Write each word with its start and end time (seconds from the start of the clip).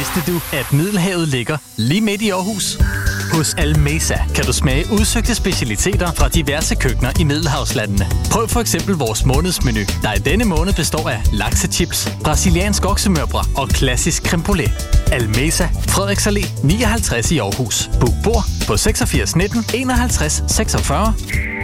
Vidste 0.00 0.32
du, 0.32 0.40
at 0.52 0.72
Middelhavet 0.72 1.28
ligger 1.28 1.56
lige 1.76 2.00
midt 2.00 2.22
i 2.22 2.30
Aarhus? 2.30 2.78
Hos 3.32 3.54
Almesa 3.54 4.14
kan 4.34 4.44
du 4.44 4.52
smage 4.52 4.84
udsøgte 4.92 5.34
specialiteter 5.34 6.12
fra 6.12 6.28
diverse 6.28 6.74
køkkener 6.74 7.10
i 7.20 7.24
Middelhavslandene. 7.24 8.06
Prøv 8.30 8.48
for 8.48 8.60
eksempel 8.60 8.94
vores 8.94 9.24
månedsmenu, 9.24 9.80
der 10.02 10.12
i 10.12 10.18
denne 10.18 10.44
måned 10.44 10.72
består 10.72 11.08
af 11.08 11.22
laksechips, 11.32 12.08
brasiliansk 12.24 12.86
oksemørbrad 12.86 13.44
og 13.56 13.68
klassisk 13.68 14.26
creme 14.26 14.44
brulee. 14.44 14.72
Almesa, 15.12 15.64
Frederiks 15.88 16.26
Allé 16.26 16.66
59 16.66 17.32
i 17.32 17.38
Aarhus. 17.38 17.90
Book 18.00 18.14
bord 18.24 18.44
på 18.66 18.76
86 18.76 19.36
19 19.36 19.64
51 19.74 20.42
46 20.48 21.14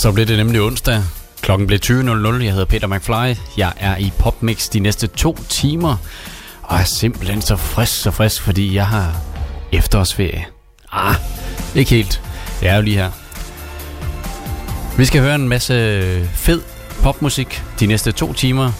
Så 0.00 0.12
blev 0.12 0.26
det 0.26 0.36
nemlig 0.36 0.60
onsdag. 0.60 1.02
Klokken 1.40 1.66
blev 1.66 1.78
20.00. 1.84 1.92
Jeg 2.42 2.52
hedder 2.52 2.64
Peter 2.64 2.86
McFly. 2.86 3.40
Jeg 3.56 3.72
er 3.76 3.96
i 3.96 4.12
PopMix 4.18 4.68
de 4.68 4.80
næste 4.80 5.06
to 5.06 5.38
timer. 5.48 5.96
Og 6.62 6.78
er 6.78 6.84
simpelthen 6.84 7.42
så 7.42 7.56
frisk, 7.56 8.02
så 8.02 8.10
frisk, 8.10 8.42
fordi 8.42 8.74
jeg 8.74 8.86
har 8.86 9.16
efterårsferie. 9.72 10.46
Ah, 10.92 11.14
ikke 11.74 11.90
helt. 11.90 12.22
Jeg 12.62 12.72
er 12.72 12.76
jo 12.76 12.82
lige 12.82 12.96
her. 12.96 13.10
Vi 14.98 15.04
skal 15.04 15.20
høre 15.20 15.34
en 15.34 15.48
masse 15.48 16.28
fed 16.34 16.60
popmusik 17.02 17.62
de 17.80 17.86
næste 17.86 18.12
to 18.12 18.32
timer. 18.32 18.72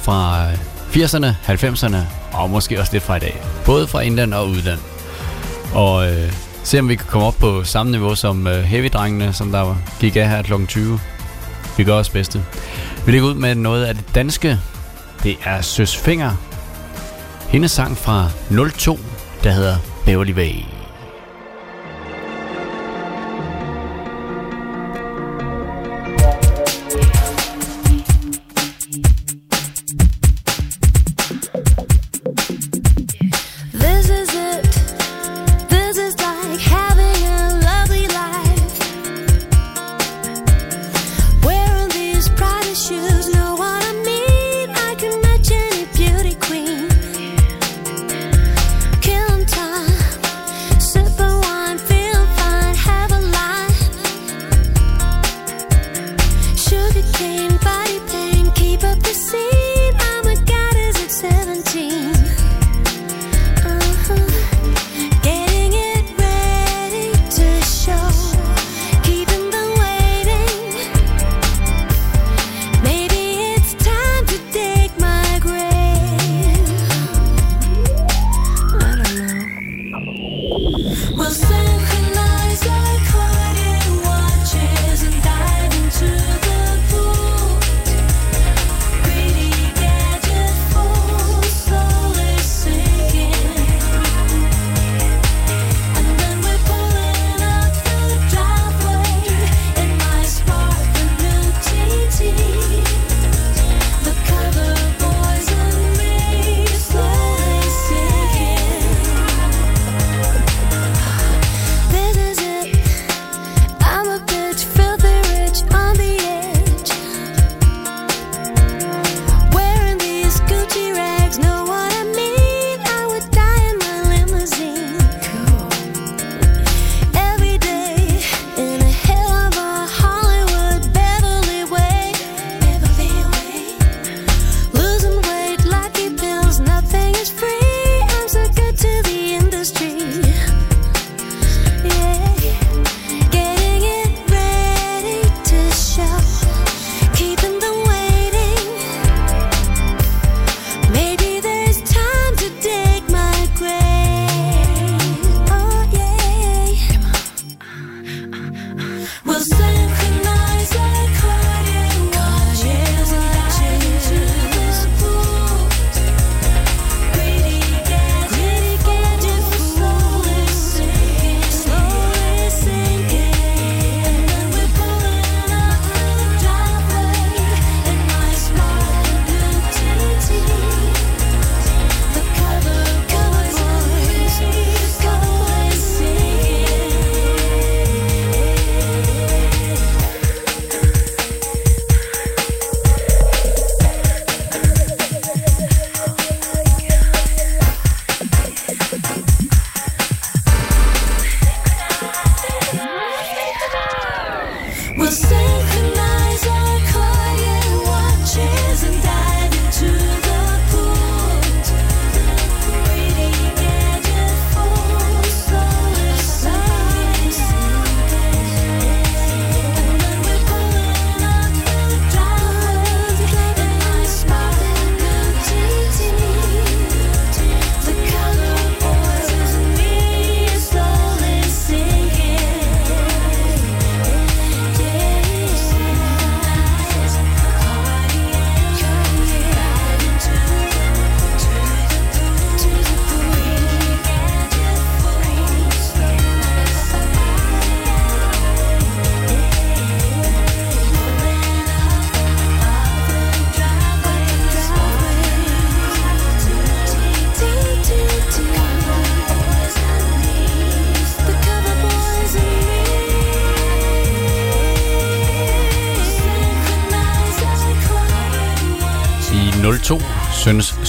Fra 0.00 0.50
80'erne, 0.92 1.26
90'erne 1.48 1.96
og 2.32 2.50
måske 2.50 2.80
også 2.80 2.92
lidt 2.92 3.04
fra 3.04 3.16
i 3.16 3.20
dag. 3.20 3.42
Både 3.64 3.86
fra 3.86 4.00
indland 4.00 4.34
og 4.34 4.48
udland. 4.48 4.80
Og 5.72 6.12
øh, 6.12 6.32
se 6.64 6.78
om 6.78 6.88
vi 6.88 6.96
kan 6.96 7.06
komme 7.06 7.26
op 7.26 7.34
på 7.40 7.64
samme 7.64 7.92
niveau 7.92 8.14
som 8.14 8.46
øh, 8.46 8.64
Heavy-drengene, 8.64 9.32
som 9.32 9.52
der 9.52 9.76
gik 10.00 10.16
af 10.16 10.28
her 10.28 10.42
kl. 10.42 10.52
20. 10.68 11.00
Vi 11.76 11.84
gør 11.84 11.94
os 11.94 12.10
bedste. 12.10 12.44
Vi 13.06 13.12
lægger 13.12 13.28
ud 13.28 13.34
med 13.34 13.54
noget 13.54 13.84
af 13.84 13.94
det 13.94 14.14
danske. 14.14 14.58
Det 15.22 15.36
er 15.44 15.60
Søs 15.60 15.96
Finger. 15.96 16.30
Hendes 17.48 17.70
sang 17.70 17.96
fra 17.96 18.28
02, 18.78 18.98
der 19.44 19.50
hedder 19.50 19.76
Beverly 20.06 20.32
Way. 20.34 20.73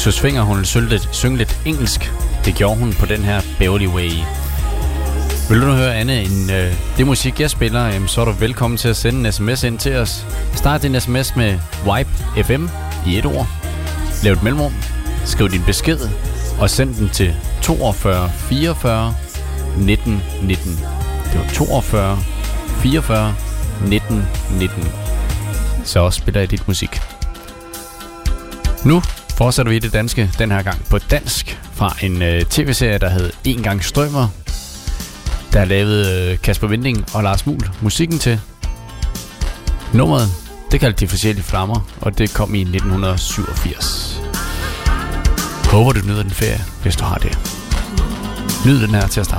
Så 0.06 0.12
Søs 0.12 0.20
Finger, 0.20 0.42
hun 0.42 0.56
ville 0.56 0.68
synge 0.68 0.90
lidt, 0.90 1.10
synge 1.12 1.38
lidt 1.38 1.60
engelsk. 1.66 2.12
Det 2.46 2.56
gjorde 2.56 2.80
hun 2.80 2.94
på 2.94 3.06
den 3.06 3.24
her 3.24 3.42
Beverly 3.60 3.88
Way. 3.88 4.12
Vil 5.50 5.62
du 5.62 5.66
nu 5.66 5.74
høre 5.74 5.96
andet 5.96 6.22
end 6.22 6.52
øh, 6.52 6.74
det 6.98 7.08
musik, 7.08 7.40
jeg 7.40 7.50
spiller, 7.50 7.86
jamen, 7.86 8.08
så 8.08 8.22
er 8.22 8.26
du 8.26 8.32
velkommen 8.32 8.78
til 8.78 8.88
at 8.88 8.96
sende 8.96 9.20
en 9.20 9.32
sms 9.32 9.64
ind 9.64 9.80
til 9.80 9.96
os. 9.96 10.26
Start 10.56 10.82
din 10.84 11.00
sms 11.00 11.36
med 11.36 11.60
Vibe 11.84 12.44
FM 12.46 12.68
i 13.08 13.18
et 13.18 13.26
ord. 13.26 13.48
Lav 14.24 14.34
et 14.34 14.44
mellemrum. 14.44 14.74
Skriv 15.26 15.50
din 15.50 15.64
besked 15.66 16.00
og 16.60 16.70
send 16.70 16.96
den 16.96 17.10
til 17.10 17.36
42 17.62 18.30
44 18.30 19.16
19 19.78 20.24
19. 20.44 20.72
Det 21.32 21.40
var 21.40 21.50
42 21.54 22.18
44 22.82 23.36
19 23.88 24.28
19. 24.60 24.84
Så 25.84 26.10
spiller 26.10 26.42
jeg 26.42 26.52
dit 26.52 26.68
musik. 26.68 27.02
Nu 28.84 29.02
fortsætter 29.38 29.72
vi 29.72 29.80
det 29.80 29.94
danske, 29.94 30.32
den 30.38 30.52
her 30.52 30.62
gang 30.62 30.86
på 30.90 30.98
dansk, 30.98 31.60
fra 31.74 31.96
en 32.02 32.22
øh, 32.22 32.42
tv-serie, 32.42 32.98
der 32.98 33.10
hed 33.10 33.32
En 33.44 33.64
gang 33.64 33.84
strømmer. 33.84 34.28
Der 35.54 35.66
lavede 35.66 36.32
øh, 36.32 36.40
Kasper 36.40 36.68
Vinding 36.68 37.06
og 37.14 37.24
Lars 37.24 37.46
Mul 37.46 37.70
musikken 37.82 38.20
til. 38.20 38.40
Nummeret, 39.94 40.28
det 40.72 40.80
kaldte 40.80 41.00
de 41.00 41.08
forskellige 41.08 41.44
flammer, 41.44 41.88
og 42.02 42.18
det 42.18 42.34
kom 42.34 42.56
i 42.56 42.62
1987. 42.62 44.22
Håber 45.72 45.92
du 45.92 46.00
nyder 46.08 46.22
den 46.22 46.32
ferie, 46.32 46.62
hvis 46.82 46.96
du 46.96 47.04
har 47.04 47.18
det. 47.18 47.38
Nyd 48.66 48.82
den 48.82 48.96
her 48.96 49.08
til 49.08 49.20
at 49.20 49.26
starte 49.26 49.35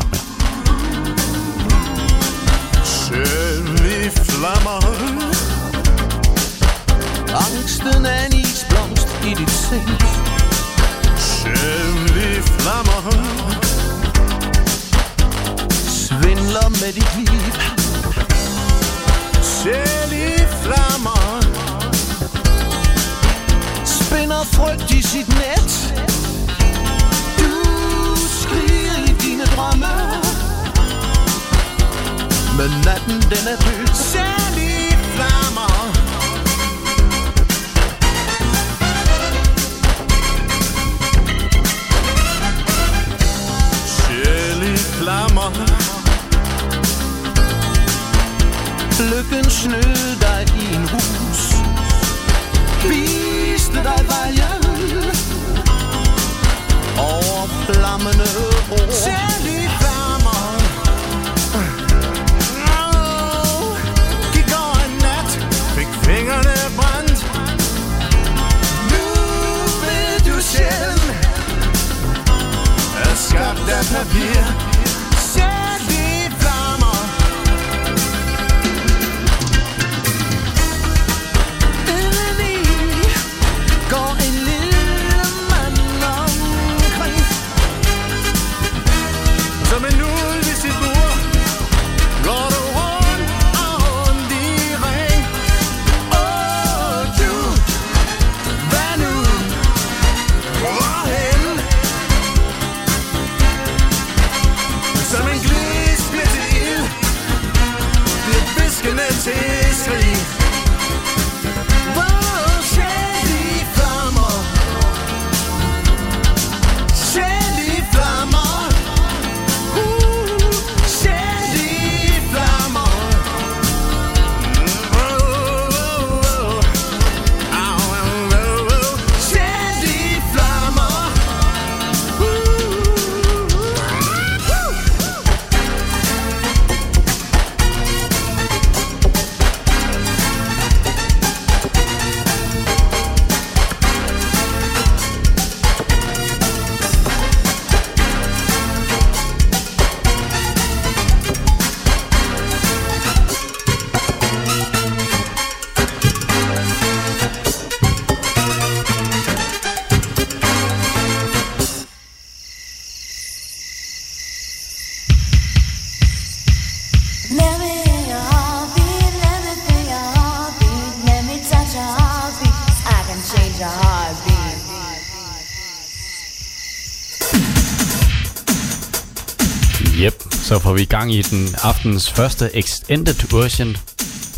vi 180.76 180.82
i 180.82 180.84
gang 180.84 181.14
i 181.14 181.22
den 181.22 181.48
aftens 181.62 182.10
første 182.10 182.50
extended 182.56 183.14
version. 183.30 183.76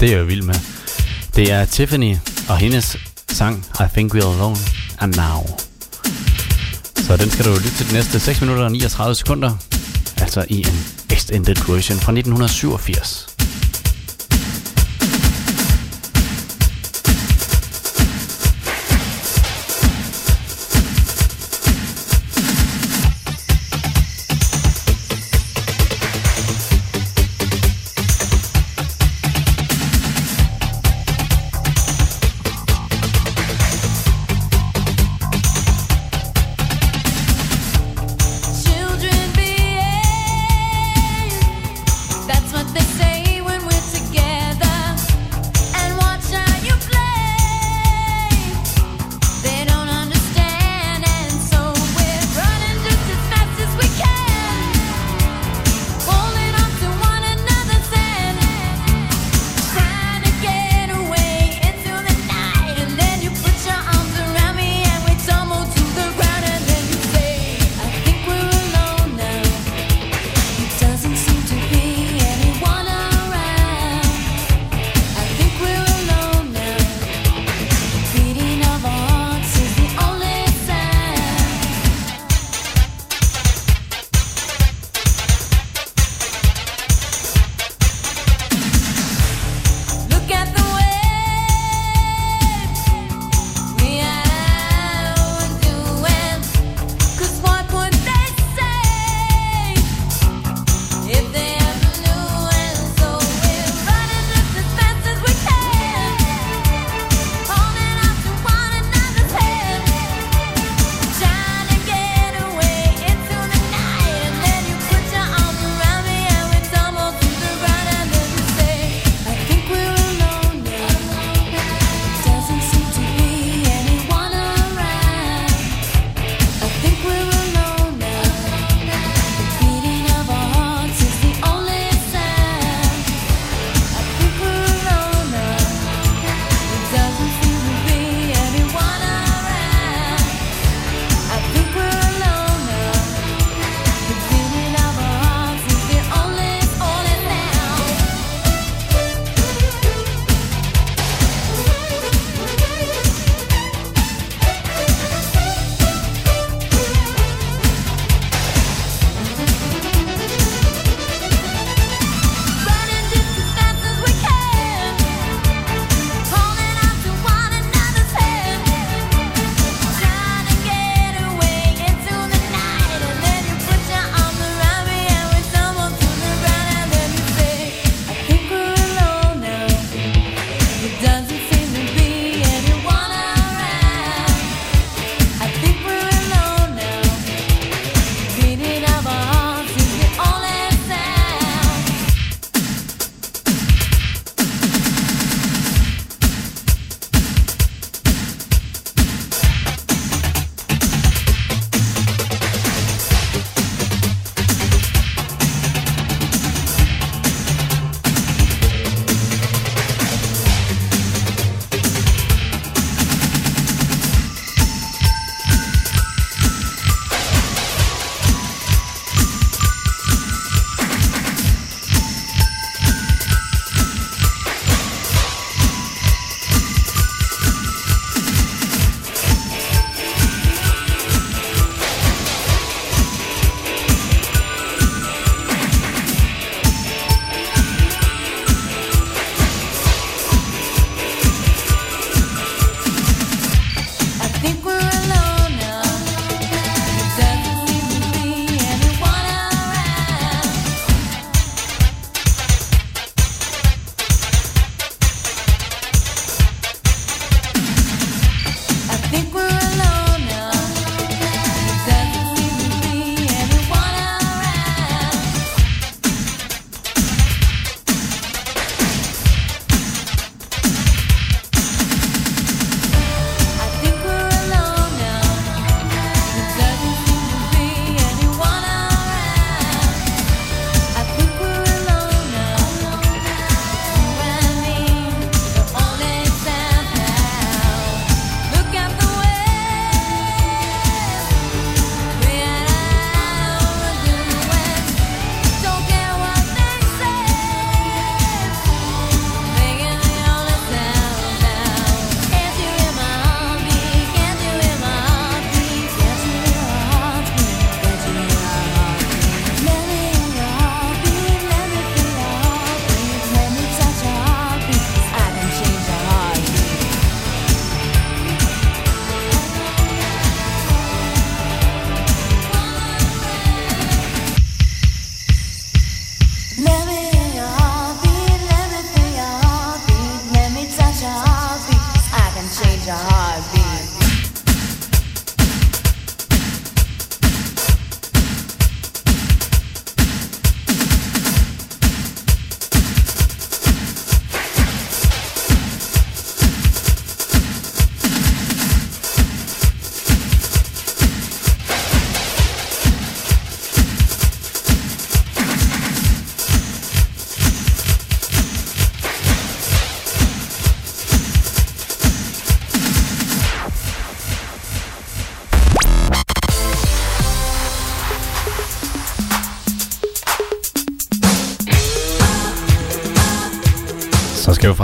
Det 0.01 0.13
er 0.13 0.17
jeg 0.17 0.29
vild 0.29 0.43
med. 0.43 0.55
Det 1.37 1.53
er 1.53 1.65
Tiffany 1.65 2.17
og 2.49 2.59
hendes 2.59 2.97
sang 3.29 3.67
I 3.81 3.85
Think 3.93 4.15
We're 4.15 4.35
Alone 4.35 4.57
and 4.99 5.15
Now. 5.15 5.59
Så 6.97 7.17
den 7.17 7.31
skal 7.31 7.45
du 7.45 7.51
lytte 7.51 7.71
til 7.71 7.89
de 7.89 7.93
næste 7.93 8.21
6 8.21 8.41
minutter 8.41 8.65
og 8.65 8.73
39 8.73 9.15
sekunder. 9.15 9.57
Altså 10.17 10.45
i 10.49 10.59
en 10.59 10.87
extended 11.11 11.55
version 11.55 11.99
fra 11.99 12.13
1987. 12.13 13.28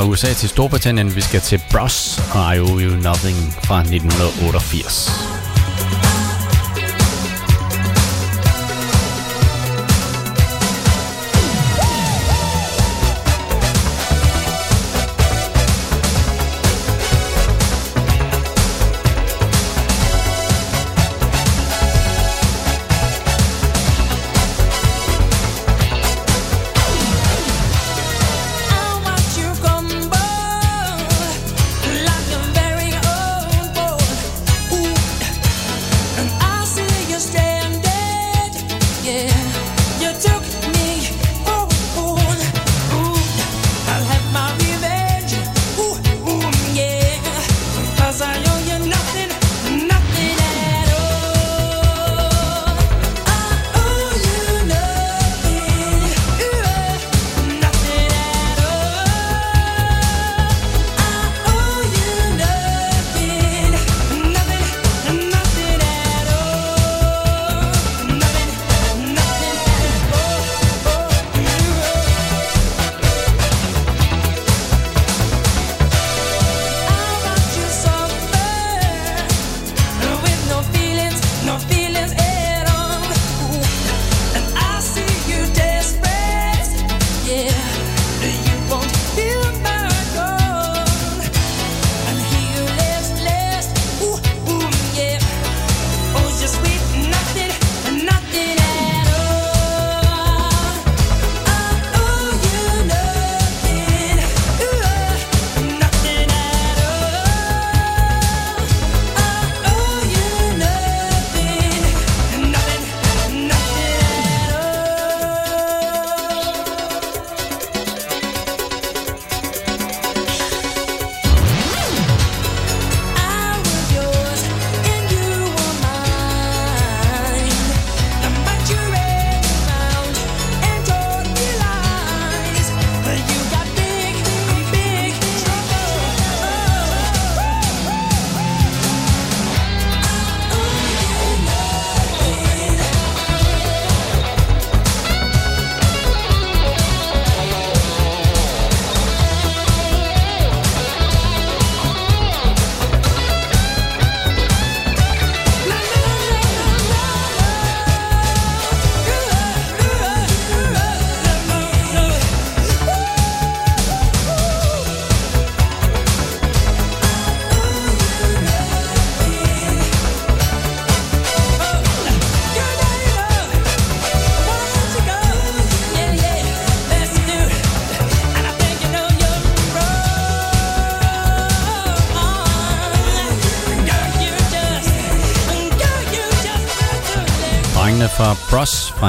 fra 0.05 0.11
USA 0.11 0.33
til 0.33 0.49
Storbritannien. 0.49 1.17
Vi 1.17 1.21
skal 1.21 1.41
til 1.41 1.63
Bros 1.71 2.21
og 2.35 2.57
I 2.57 2.61
Owe 2.61 2.81
You 2.81 2.97
Nothing 2.97 3.55
fra 3.65 3.81
1988. 3.81 5.34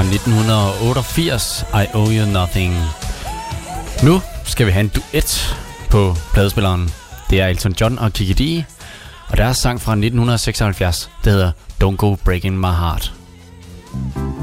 1988, 0.08 1.66
I 1.74 1.86
Owe 1.94 2.10
You 2.10 2.26
Nothing. 2.26 2.74
Nu 4.02 4.20
skal 4.44 4.66
vi 4.66 4.72
have 4.72 4.84
en 4.84 4.88
duet 4.88 5.56
på 5.90 6.16
pladespilleren. 6.32 6.90
Det 7.30 7.40
er 7.40 7.46
Elton 7.46 7.74
John 7.80 7.98
og 7.98 8.12
Kiki 8.12 8.32
Dee, 8.32 8.66
og 9.28 9.36
deres 9.36 9.56
sang 9.56 9.80
fra 9.80 9.92
1976, 9.92 11.10
det 11.24 11.32
hedder 11.32 11.52
Don't 11.84 11.96
Go 11.96 12.14
Breaking 12.24 12.60
My 12.60 12.72
Heart. 12.72 13.12
thank 13.96 14.16
you 14.16 14.35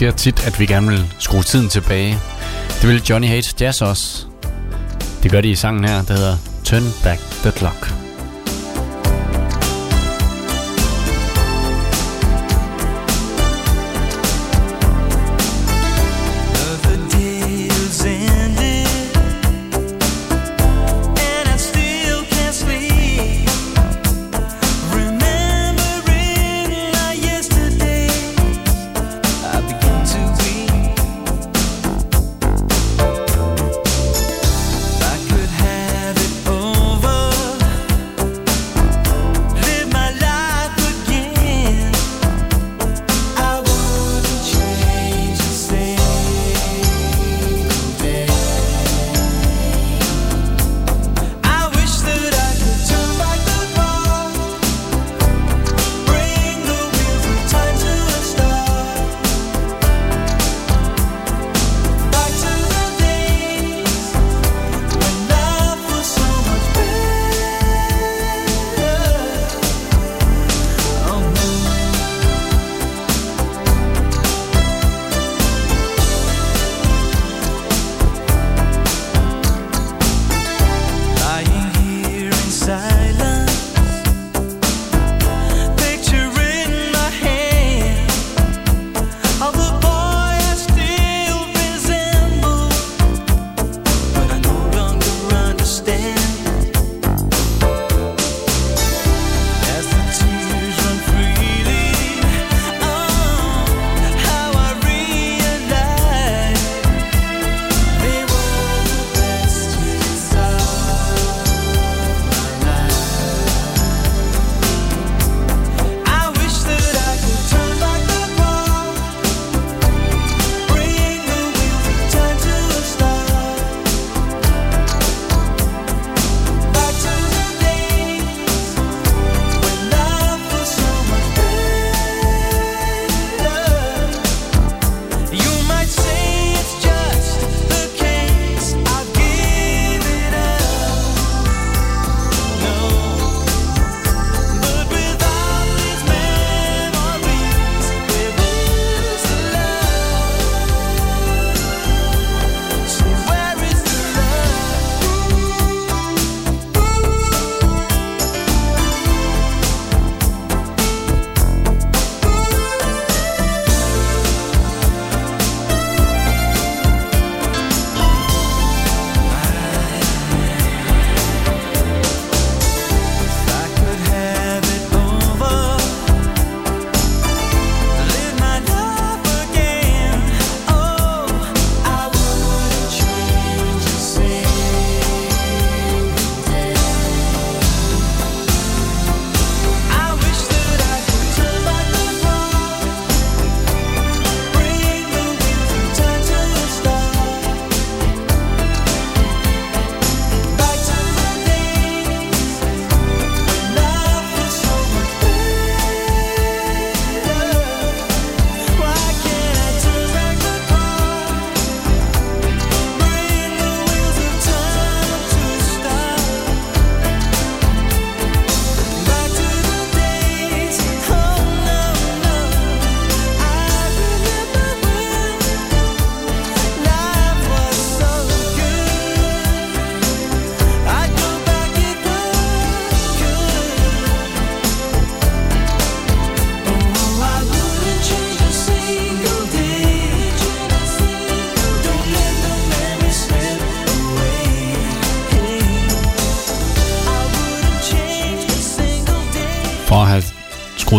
sker 0.00 0.10
tit, 0.10 0.46
at 0.46 0.60
vi 0.60 0.66
gerne 0.66 0.88
vil 0.88 1.14
skrue 1.18 1.42
tiden 1.42 1.68
tilbage. 1.68 2.18
Det 2.82 2.88
vil 2.88 3.02
Johnny 3.10 3.28
Hates 3.28 3.54
Jazz 3.60 3.82
også. 3.82 4.26
Det 5.22 5.30
gør 5.30 5.40
de 5.40 5.50
i 5.50 5.54
sangen 5.54 5.84
her, 5.84 6.02
der 6.02 6.14
hedder 6.14 6.36
Turn 6.64 6.82
Back 7.04 7.20
the 7.20 7.50
Clock. 7.50 7.99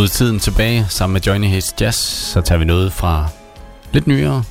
Skruet 0.02 0.12
tiden 0.12 0.40
tilbage 0.40 0.86
sammen 0.90 1.14
med 1.14 1.22
Johnny 1.22 1.48
Hates 1.48 1.76
Jazz, 1.82 1.98
så 1.98 2.42
tager 2.42 2.60
vi 2.60 2.66
noget 2.66 2.94
fra 2.94 3.28
lidt 3.92 4.08
nyere, 4.08 4.44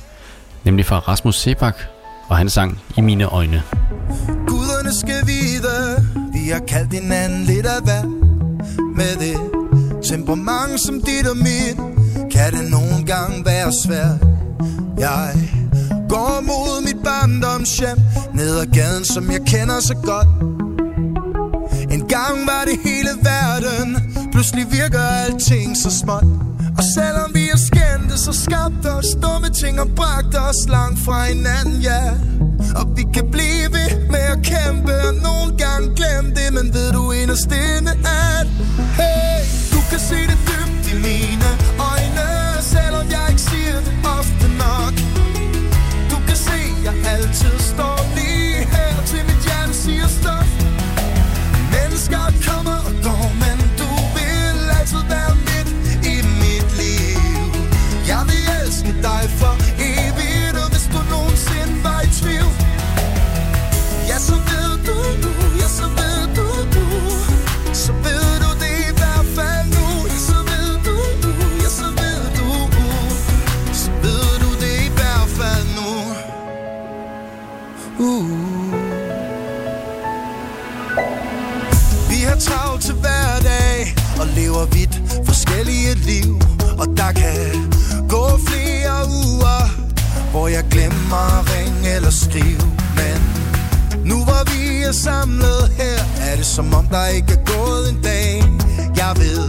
nemlig 0.63 0.85
fra 0.85 0.99
Rasmus 0.99 1.39
Sebak 1.39 1.75
og 2.27 2.37
hans 2.37 2.53
sang 2.53 2.79
I 2.97 3.01
mine 3.01 3.25
øjne. 3.25 3.63
Guderne 4.47 4.99
skal 4.99 5.27
vide, 5.27 6.05
vi 6.33 6.49
har 6.49 6.59
kaldt 6.67 6.93
hinanden 6.93 7.43
lidt 7.43 7.65
af 7.65 7.81
hvad 7.83 8.03
Med 8.95 9.15
det 9.19 9.37
temperament 10.09 10.81
som 10.85 11.01
dit 11.01 11.27
og 11.27 11.37
mit 11.37 11.77
Kan 12.31 12.53
det 12.53 12.71
nogle 12.71 13.05
gange 13.05 13.45
være 13.45 13.71
svært. 13.85 14.19
Jeg 14.97 15.33
går 16.09 16.41
mod 16.41 16.83
mit 16.85 17.03
barndomshjem 17.03 17.97
Ned 18.33 18.59
ad 18.59 18.65
gaden, 18.65 19.05
som 19.05 19.31
jeg 19.31 19.41
kender 19.47 19.79
så 19.79 19.95
godt. 20.03 20.27
En 21.91 22.07
gang 22.07 22.47
var 22.47 22.63
det 22.67 22.79
helt 22.83 23.00
Pludselig 24.41 24.71
virker 24.71 24.99
alting 24.99 25.77
så 25.77 25.91
småt. 25.91 26.23
Og 26.77 26.83
selvom 26.95 27.29
vi 27.33 27.43
er 27.49 27.57
skændte, 27.57 28.17
så 28.17 28.33
skabte 28.45 28.87
os 28.99 29.09
dumme 29.23 29.49
ting 29.61 29.79
Og 29.81 29.89
bragte 29.95 30.37
os 30.49 30.61
langt 30.69 30.99
fra 31.05 31.25
hinanden, 31.25 31.81
ja. 31.81 32.03
Og 32.79 32.85
vi 32.97 33.03
kan 33.13 33.25
blive 33.31 33.67
ved 33.77 33.89
med 34.13 34.25
at 34.35 34.39
kæmpe 34.51 34.93
Og 35.07 35.13
nogle 35.27 35.49
gange 35.63 35.87
glemme 35.99 36.29
det 36.37 36.53
Men 36.57 36.73
ved 36.73 36.91
du 36.91 37.11
inderst 37.11 37.51
inde 37.51 37.91
er 38.19 38.30
Som 96.61 96.73
om 96.73 96.87
der 96.87 97.07
ikke 97.07 97.33
er 97.33 97.43
gået 97.53 97.89
en 97.91 98.01
dag. 98.03 98.43
Jeg 99.01 99.13
ved, 99.23 99.43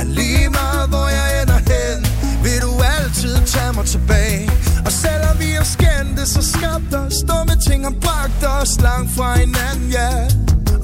at 0.00 0.06
lige 0.06 0.48
meget 0.48 0.88
hvor 0.88 1.08
jeg 1.18 1.28
ender 1.42 1.60
hen 1.70 1.98
Vil 2.44 2.60
du 2.66 2.72
altid 2.96 3.34
tage 3.52 3.72
mig 3.76 3.86
tilbage. 3.94 4.50
Og 4.86 4.92
selvom 4.92 5.34
vi 5.38 5.50
har 5.58 5.64
skændtes 5.76 6.28
så 6.28 6.42
skabt 6.52 6.92
os 7.02 7.16
Dumme 7.28 7.56
ting 7.68 7.80
har 7.88 7.96
bragt 8.06 8.42
os 8.56 8.80
langt 8.80 9.10
fra 9.16 9.28
hinanden, 9.38 9.88
ja. 9.98 10.12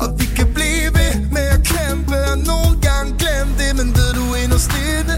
Og 0.02 0.08
vi 0.18 0.26
kan 0.36 0.48
blive 0.56 0.88
ved 0.98 1.12
med 1.36 1.46
at 1.56 1.62
kæmpe 1.74 2.16
Og 2.32 2.38
nogle 2.50 2.72
gange 2.86 3.10
glemme 3.22 3.52
det 3.60 3.70
Men 3.78 3.88
ved 3.96 4.10
du 4.18 4.24
inderst 4.42 4.72
inde 4.98 5.14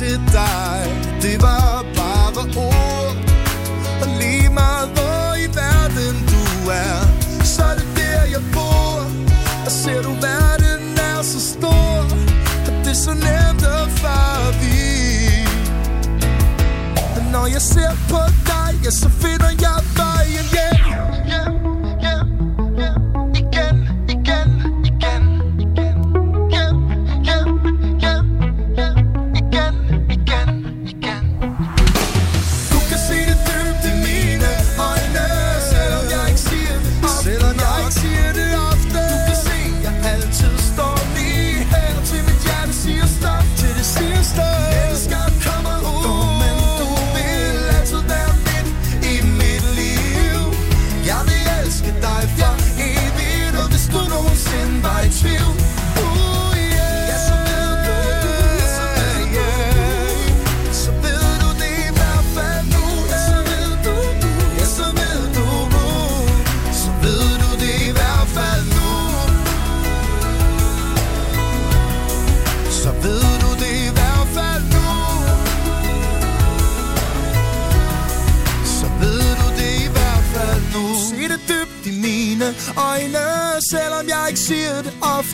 você. 0.00 0.59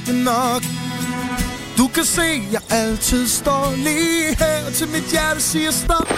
ægte 0.09 0.25
nok 0.25 0.63
Du 1.79 1.87
kan 1.95 2.05
se, 2.05 2.43
jeg 2.53 2.61
altid 2.71 3.29
står 3.29 3.75
lige 3.77 4.37
her 4.39 4.71
Til 4.75 4.89
mit 4.89 5.05
hjerte 5.11 5.41
siger 5.41 5.71
stop 5.71 6.13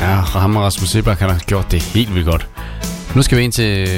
Ja, 0.00 0.14
ham 0.14 0.56
og 0.56 0.62
Rasmus 0.62 0.88
Sebak, 0.88 1.18
har 1.18 1.38
gjort 1.38 1.70
det 1.70 1.82
helt 1.82 2.14
vildt 2.14 2.26
godt. 2.26 2.48
Nu 3.14 3.22
skal 3.22 3.38
vi 3.38 3.42
ind 3.42 3.52
til, 3.52 3.88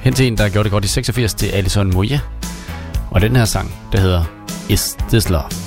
hen 0.00 0.12
til 0.14 0.26
en, 0.26 0.38
der 0.38 0.48
gjorde 0.48 0.64
det 0.64 0.72
godt 0.72 0.84
i 0.84 0.88
86, 0.88 1.34
det 1.34 1.54
er 1.54 1.58
Alison 1.58 1.94
Moya. 1.94 2.20
Og 3.10 3.20
den 3.20 3.36
her 3.36 3.44
sang, 3.44 3.74
der 3.92 4.00
hedder 4.00 4.24
Is 4.68 4.96
This 5.10 5.28
Love? 5.28 5.65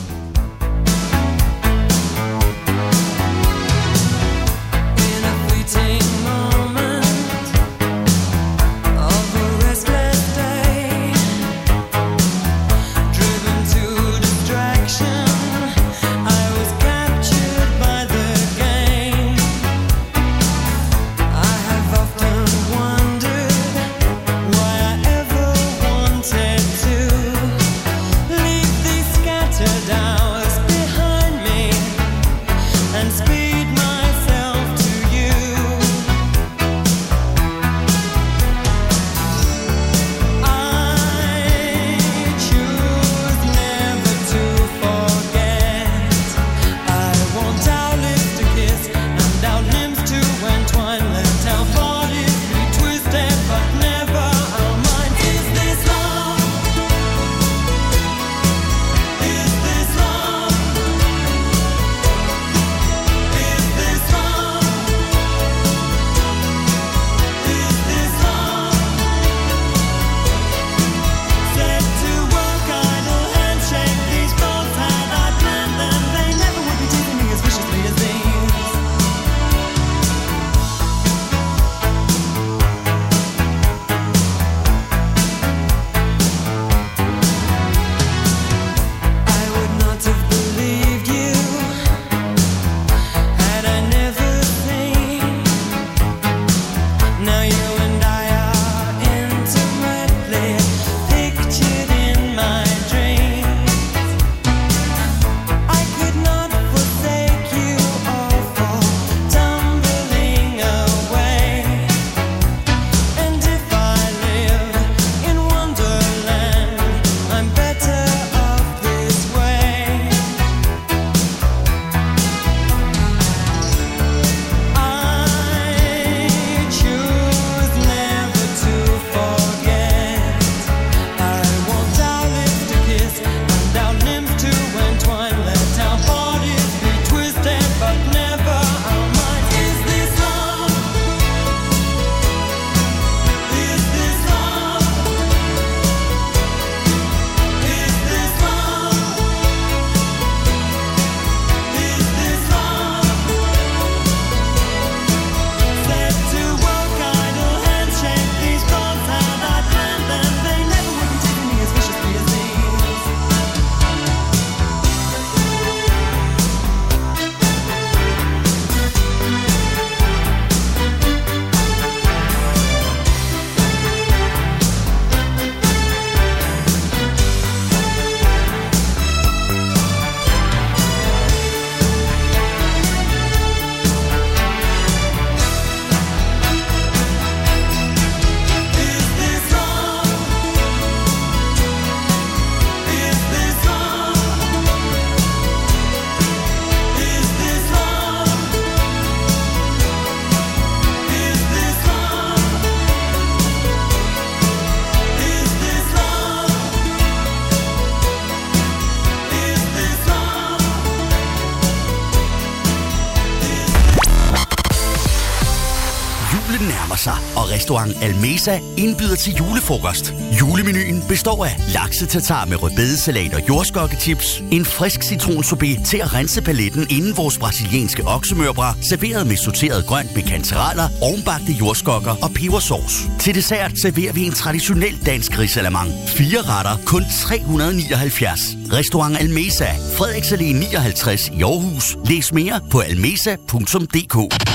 Restaurant 217.70 218.04
Almesa 218.04 218.60
indbyder 218.78 219.16
til 219.16 219.34
julefrokost. 219.34 220.14
Julemenuen 220.40 221.04
består 221.08 221.46
af 221.46 221.56
laksetatar 221.74 222.46
med 222.46 222.64
rødbedesalat 222.64 223.34
og 223.34 223.42
jordskokkechips, 223.50 224.44
en 224.52 224.66
frisk 224.66 225.04
citronsorbet 225.04 225.80
til 225.86 225.98
at 225.98 226.14
rense 226.14 226.42
paletten 226.42 226.88
inden 226.90 227.18
vores 227.18 227.38
brasilianske 227.38 228.04
oksemørbra, 228.08 228.74
serveret 228.90 229.28
med 229.28 229.38
sorteret 229.38 229.86
grønt 229.86 230.16
med 230.16 230.24
kantereller, 230.24 230.90
ovenbagte 231.02 231.52
jordskokker 231.52 232.16
og 232.22 232.32
pebersauce. 232.36 233.10
Til 233.20 233.36
dessert 233.36 233.72
serverer 233.82 234.14
vi 234.14 234.26
en 234.26 234.34
traditionel 234.34 235.06
dansk 235.06 235.40
risalamang. 235.40 235.90
Fire 236.08 236.42
retter, 236.42 236.78
kun 236.86 237.04
379. 237.22 238.40
Restaurant 238.74 239.18
Almesa, 239.18 239.70
Frederiksallé 239.98 240.44
59 240.44 241.28
i 241.28 241.44
Aarhus. 241.44 241.98
Læs 242.06 242.34
mere 242.34 242.60
på 242.72 242.80
almesa.dk. 242.80 244.49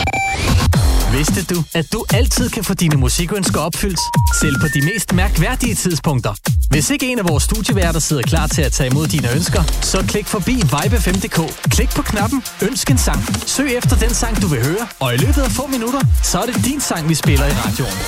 Vidste 1.17 1.55
du, 1.55 1.65
at 1.75 1.93
du 1.93 2.05
altid 2.15 2.51
kan 2.51 2.65
få 2.65 2.75
dine 2.75 2.97
musikønsker 2.97 3.61
opfyldt? 3.61 4.01
Selv 4.41 4.55
på 4.61 4.67
de 4.75 4.81
mest 4.81 5.13
mærkværdige 5.13 5.75
tidspunkter. 5.75 6.35
Hvis 6.71 6.91
ikke 6.91 7.13
en 7.13 7.19
af 7.19 7.29
vores 7.29 7.43
studieværter 7.43 8.01
sidder 8.01 8.23
klar 8.23 8.47
til 8.47 8.63
at 8.63 8.73
tage 8.73 8.91
imod 8.91 9.07
dine 9.07 9.29
ønsker, 9.35 9.63
så 9.63 10.05
klik 10.09 10.27
forbi 10.27 10.53
vibe5.dk. 10.53 11.71
Klik 11.71 11.89
på 11.89 12.03
knappen 12.03 12.43
Ønsk 12.63 12.91
en 12.91 12.99
sang. 12.99 13.49
Søg 13.49 13.77
efter 13.77 13.97
den 13.97 14.11
sang, 14.11 14.43
du 14.43 14.47
vil 14.47 14.65
høre, 14.67 14.87
og 15.01 15.15
i 15.15 15.17
løbet 15.17 15.43
af 15.43 15.51
få 15.51 15.67
minutter, 15.67 16.01
så 16.23 16.39
er 16.39 16.47
det 16.47 16.65
din 16.65 16.81
sang, 16.81 17.09
vi 17.09 17.15
spiller 17.15 17.47
i 17.47 17.53
radioen. 17.53 17.99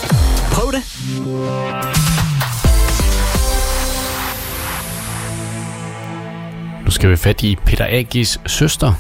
Prøv 0.53 0.73
det. 0.73 0.83
Nu 6.85 6.91
skal 6.91 7.11
vi 7.11 7.17
fat 7.17 7.43
i 7.43 7.57
Peter 7.67 7.87
Agis 7.89 8.41
søster, 8.47 8.93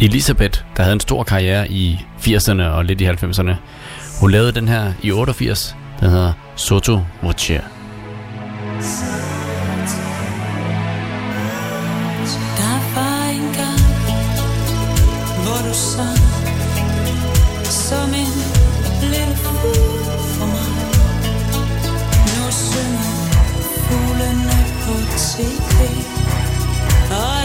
Elisabeth, 0.00 0.60
der 0.76 0.82
havde 0.82 0.94
en 0.94 1.00
stor 1.00 1.22
karriere 1.22 1.70
i 1.70 1.98
80'erne 2.20 2.62
og 2.62 2.84
lidt 2.84 3.00
i 3.00 3.06
90'erne. 3.06 3.54
Hun 4.20 4.30
lavede 4.30 4.52
den 4.52 4.68
her 4.68 4.92
i 5.02 5.12
88, 5.12 5.76
den 6.00 6.10
hedder 6.10 6.32
Soto 6.56 7.00
Voce. 7.22 7.52
Der 12.58 12.78
var 12.94 13.30
gang, 13.56 13.80
du 15.68 15.74
som 17.64 18.08
en 18.08 18.34
lille 19.00 19.36
fugl 19.36 20.04
for 20.34 20.46
mig. 20.46 20.70
Nu 22.34 22.44
synger 22.50 23.10
fuglene 23.86 24.58
på 24.82 24.94
tv, 25.16 25.80
og 27.10 27.39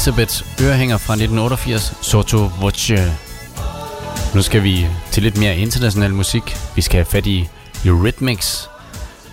Elisabeths 0.00 0.44
ørehænger 0.62 0.98
fra 0.98 1.12
1988, 1.12 1.94
Soto 2.02 2.50
Voce. 2.60 3.12
Nu 4.34 4.42
skal 4.42 4.62
vi 4.62 4.86
til 5.10 5.22
lidt 5.22 5.36
mere 5.36 5.56
international 5.56 6.14
musik. 6.14 6.42
Vi 6.76 6.82
skal 6.82 6.96
have 6.96 7.04
fat 7.04 7.26
i 7.26 7.48
Eurythmics, 7.84 8.70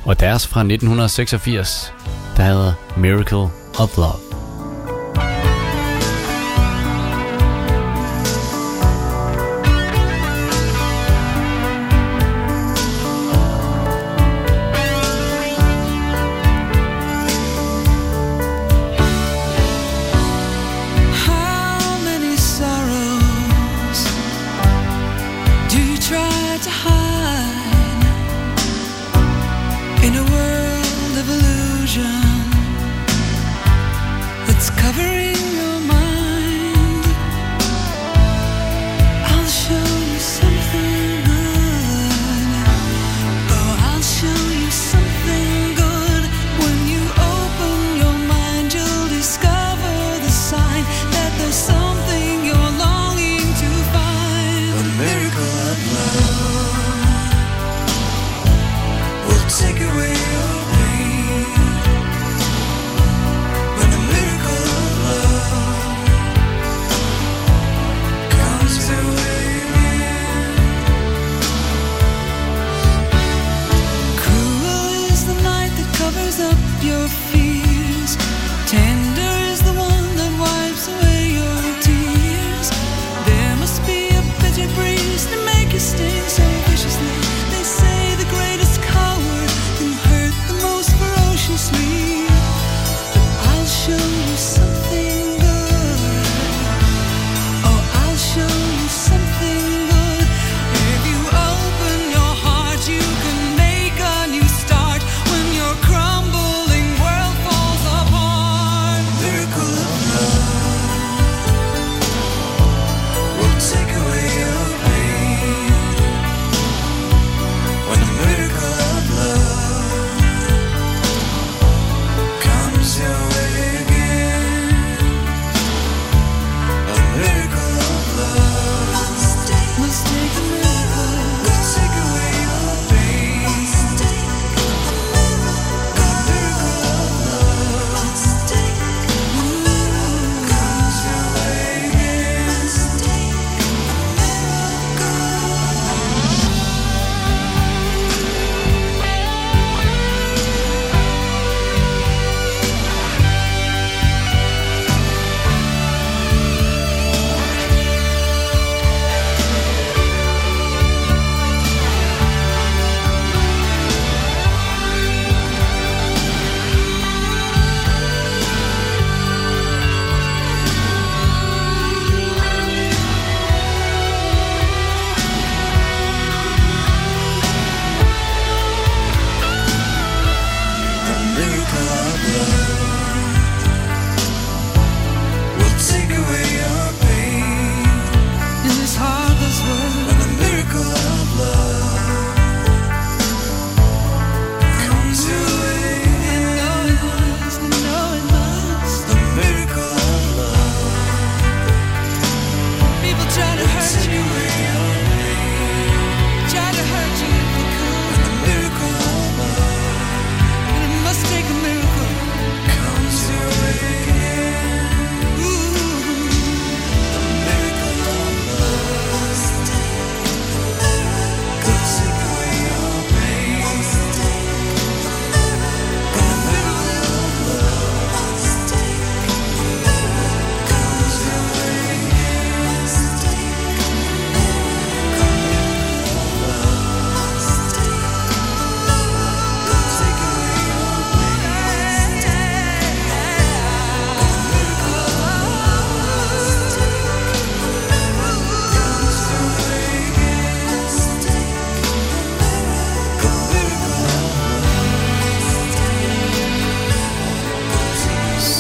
og 0.06 0.20
deres 0.20 0.48
fra 0.48 0.60
1986, 0.60 1.94
der 2.38 2.44
hedder 2.44 2.74
Miracle 2.98 3.50
of 3.80 3.98
Love. 3.98 4.27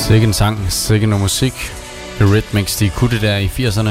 Sikke 0.07 0.27
en 0.27 0.33
sang, 0.33 0.71
sikke 0.71 1.07
noget 1.07 1.21
musik. 1.21 1.53
Rhythmics, 2.21 2.77
de 2.77 2.89
kunne 2.89 3.11
det 3.11 3.21
der 3.21 3.37
i 3.37 3.45
80'erne. 3.47 3.89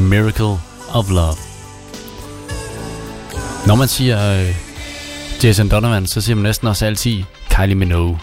Miracle 0.00 0.60
of 0.92 1.10
Love. 1.10 1.36
Når 3.66 3.74
man 3.74 3.88
siger 3.88 4.40
øh, 4.40 4.54
Jason 5.44 5.68
Donovan, 5.68 6.06
så 6.06 6.20
siger 6.20 6.36
man 6.36 6.42
næsten 6.42 6.68
også 6.68 6.86
altid 6.86 7.24
Kylie 7.50 7.74
Minogue. 7.74 8.18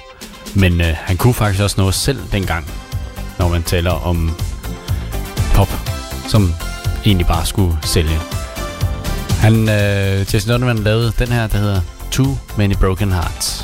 Men 0.55 0.81
øh, 0.81 0.93
han 0.97 1.17
kunne 1.17 1.33
faktisk 1.33 1.63
også 1.63 1.75
noget 1.77 1.95
selv 1.95 2.19
dengang, 2.31 2.71
når 3.39 3.47
man 3.49 3.63
taler 3.63 3.91
om 3.91 4.35
pop, 5.53 5.69
som 6.27 6.53
egentlig 7.05 7.27
bare 7.27 7.45
skulle 7.45 7.77
sælge. 7.83 8.19
Han, 9.39 9.69
øh, 9.69 10.33
Jason 10.33 10.51
Donovan 10.51 10.77
lavede 10.77 11.13
den 11.19 11.27
her, 11.27 11.47
der 11.47 11.57
hedder 11.57 11.81
Too 12.11 12.37
Many 12.57 12.75
Broken 12.75 13.11
Hearts. 13.11 13.60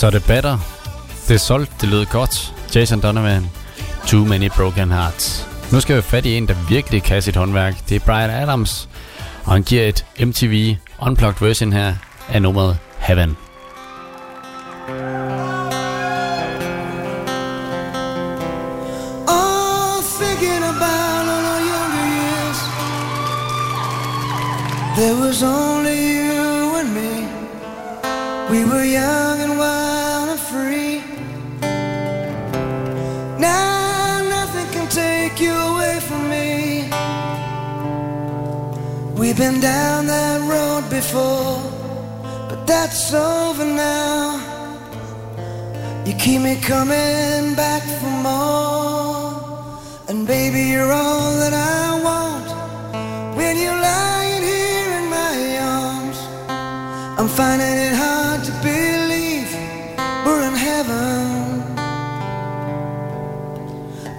Så 0.00 0.10
det 0.10 0.24
batter. 0.24 0.58
Det 1.28 1.40
solgte, 1.40 1.72
det 1.80 1.88
lød 1.88 2.06
godt. 2.06 2.54
Jason 2.74 3.00
Donovan, 3.00 3.50
Too 4.06 4.24
Many 4.24 4.50
Broken 4.56 4.90
Hearts. 4.90 5.48
Nu 5.72 5.80
skal 5.80 5.96
vi 5.96 6.02
fat 6.02 6.26
i 6.26 6.36
en, 6.36 6.48
der 6.48 6.54
virkelig 6.68 7.02
kan 7.02 7.22
sit 7.22 7.36
håndværk. 7.36 7.88
Det 7.88 7.96
er 7.96 8.00
Brian 8.00 8.30
Adams, 8.30 8.88
og 9.44 9.52
han 9.52 9.62
giver 9.62 9.88
et 9.88 10.04
MTV 10.20 10.76
Unplugged 11.02 11.46
version 11.46 11.72
her 11.72 11.94
af 12.28 12.42
nummeret 12.42 12.78
Heaven. 12.98 13.36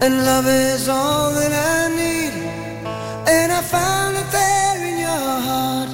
And 0.03 0.25
love 0.25 0.47
is 0.47 0.89
all 0.89 1.31
that 1.31 1.53
I 1.53 1.95
need. 1.95 2.33
And 3.27 3.51
I 3.51 3.61
found 3.61 4.17
it 4.17 4.29
there 4.31 4.77
in 4.89 4.97
your 4.97 5.31
heart. 5.47 5.89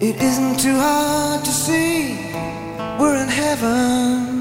It 0.00 0.16
isn't 0.16 0.58
too 0.58 0.74
hard 0.74 1.44
to 1.44 1.50
see. 1.50 2.16
We're 2.98 3.16
in 3.22 3.28
heaven. 3.28 4.33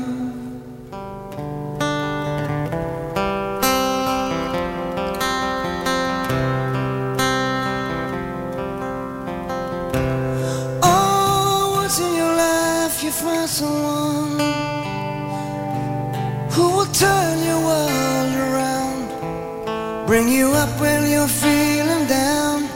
Bring 20.13 20.29
you 20.29 20.51
up 20.51 20.79
when 20.79 21.09
you're 21.09 21.27
feeling 21.27 22.05
down. 22.05 22.69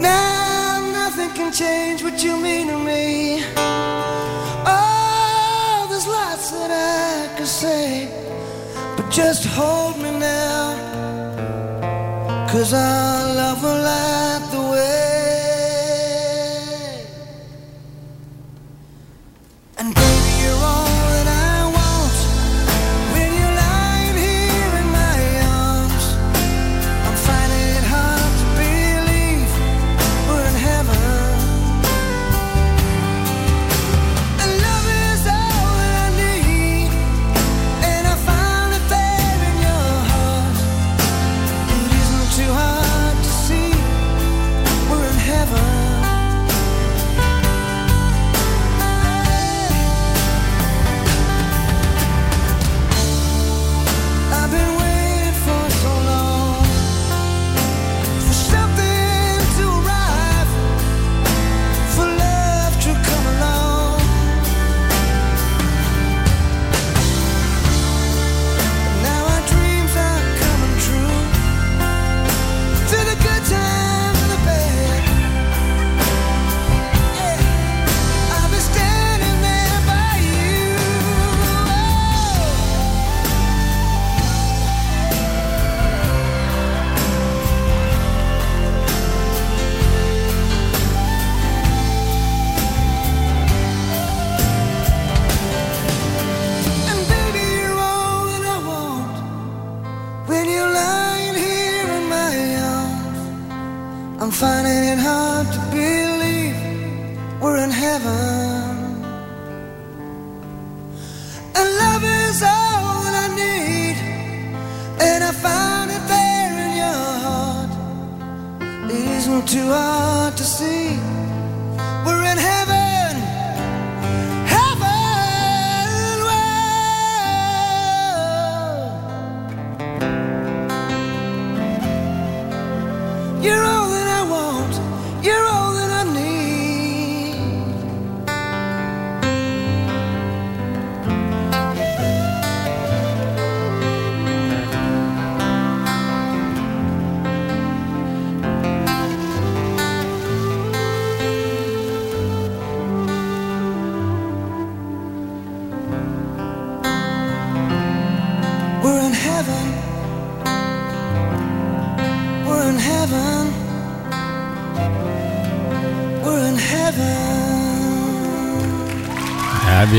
Now 0.00 0.90
nothing 0.90 1.28
can 1.36 1.52
change 1.52 2.02
what 2.02 2.24
you 2.24 2.34
mean 2.38 2.68
to 2.68 2.78
me. 2.78 3.44
Oh, 4.64 5.86
there's 5.90 6.06
lots 6.06 6.50
that 6.52 6.70
I 6.70 7.36
could 7.36 7.46
say, 7.46 8.08
but 8.96 9.10
just 9.10 9.44
hold 9.44 9.98
me 9.98 10.18
now. 10.18 10.78
Cause 12.50 12.72
our 12.72 13.34
love 13.34 13.62
will 13.62 13.82
last. 13.82 14.21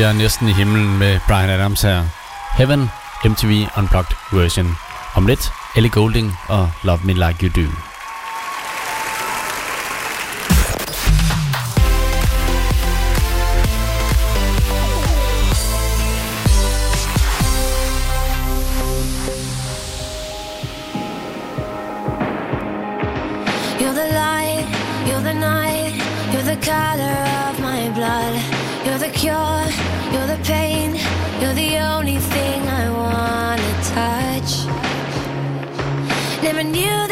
bliver 0.04 0.22
næsten 0.22 0.48
i 0.48 0.52
himlen 0.52 0.98
med 0.98 1.20
Brian 1.28 1.50
Adams 1.50 1.82
her. 1.82 2.04
Heaven 2.56 2.90
MTV 3.24 3.66
Unplugged 3.78 4.16
Version. 4.32 4.76
Om 5.14 5.26
lidt, 5.26 5.52
Ellie 5.76 5.90
Golding 5.90 6.32
og 6.48 6.70
Love 6.82 7.00
Me 7.04 7.12
Like 7.12 7.46
You 7.46 7.62
Do. 7.62 7.70
You're 28.86 28.98
the 28.98 29.10
cure 29.10 29.93
You're 30.14 30.28
the 30.28 30.38
pain, 30.44 30.94
you're 31.40 31.54
the 31.54 31.78
only 31.92 32.18
thing 32.18 32.60
I 32.68 32.88
wanna 32.88 33.72
touch. 33.94 34.50
Never 36.40 36.62
knew. 36.62 37.03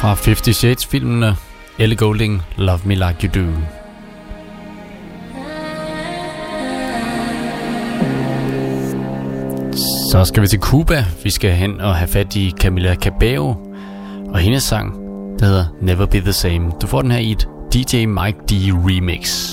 Fra 0.00 0.14
Fifty 0.14 0.52
Shades-filmene 0.52 1.36
Elle 1.78 1.96
Goulding 1.96 2.42
Love 2.56 2.80
Me 2.84 2.94
Like 2.94 3.26
You 3.26 3.32
Do. 3.34 3.50
Så 10.12 10.24
skal 10.24 10.42
vi 10.42 10.48
til 10.48 10.58
Cuba. 10.58 11.04
Vi 11.24 11.30
skal 11.30 11.50
hen 11.50 11.80
og 11.80 11.94
have 11.94 12.08
fat 12.08 12.36
i 12.36 12.54
Camilla 12.60 12.94
Cabello 12.94 13.54
og 14.28 14.38
hendes 14.38 14.62
sang, 14.62 14.94
der 15.38 15.46
hedder 15.46 15.64
Never 15.82 16.06
Be 16.06 16.20
The 16.20 16.32
Same. 16.32 16.72
Du 16.82 16.86
får 16.86 17.02
den 17.02 17.10
her 17.10 17.18
i 17.18 17.30
et 17.30 17.48
DJ 17.74 18.06
Mike 18.06 18.38
D 18.50 18.52
remix. 18.72 19.52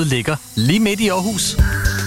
Strandgade 0.00 0.04
ligger 0.04 0.36
lige 0.54 0.80
midt 0.80 1.00
i 1.00 1.08
Aarhus. 1.08 1.56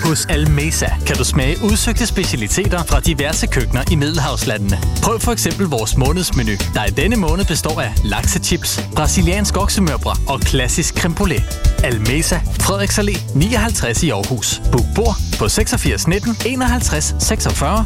Hos 0.04 0.26
Almesa 0.26 0.88
kan 1.08 1.16
du 1.16 1.24
smage 1.24 1.58
udsøgte 1.64 2.06
specialiteter 2.06 2.84
fra 2.84 3.00
diverse 3.00 3.48
køkkener 3.48 3.84
i 3.92 3.96
Middelhavslandene. 3.96 4.78
Prøv 5.04 5.20
for 5.20 5.32
eksempel 5.32 5.68
vores 5.68 5.98
månedsmenu, 5.98 6.52
der 6.74 6.86
i 6.86 6.90
denne 6.90 7.16
måned 7.16 7.46
består 7.46 7.82
af 7.82 7.94
laksechips, 8.04 8.80
brasiliansk 8.96 9.58
oksemørbrad 9.58 10.16
og 10.28 10.40
klassisk 10.40 10.98
creme 10.98 11.16
brulee. 11.16 11.44
Almesa, 11.84 12.38
Frederiks 12.60 13.00
Allé 13.00 13.20
59 13.36 14.04
i 14.04 14.10
Aarhus. 14.10 14.62
Book 14.72 14.86
bord 14.96 15.16
på 15.40 15.50
86 15.50 16.08
19 16.08 16.36
51 16.46 17.16
46 17.20 17.86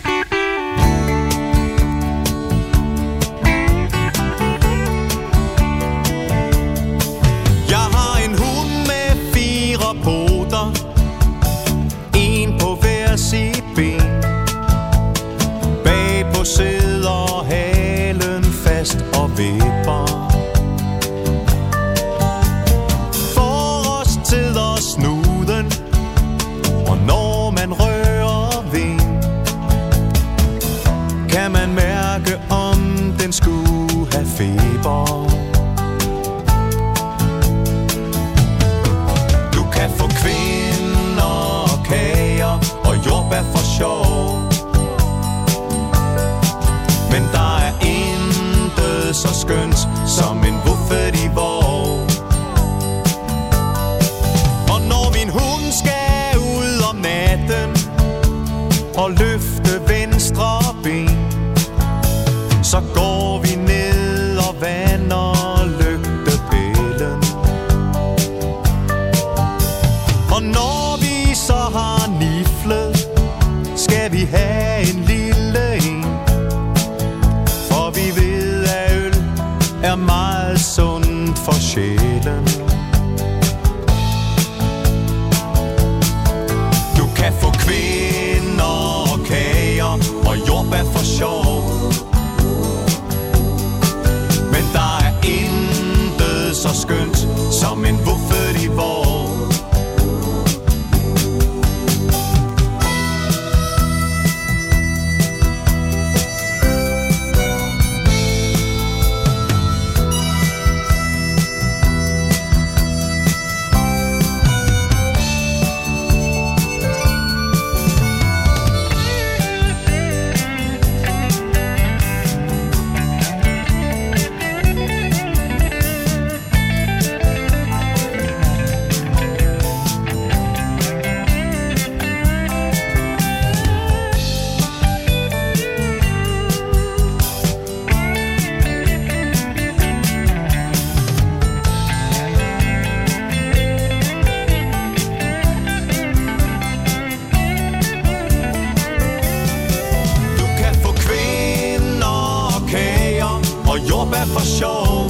Er 154.21 154.25
for 154.25 154.45
sjov. 154.45 155.09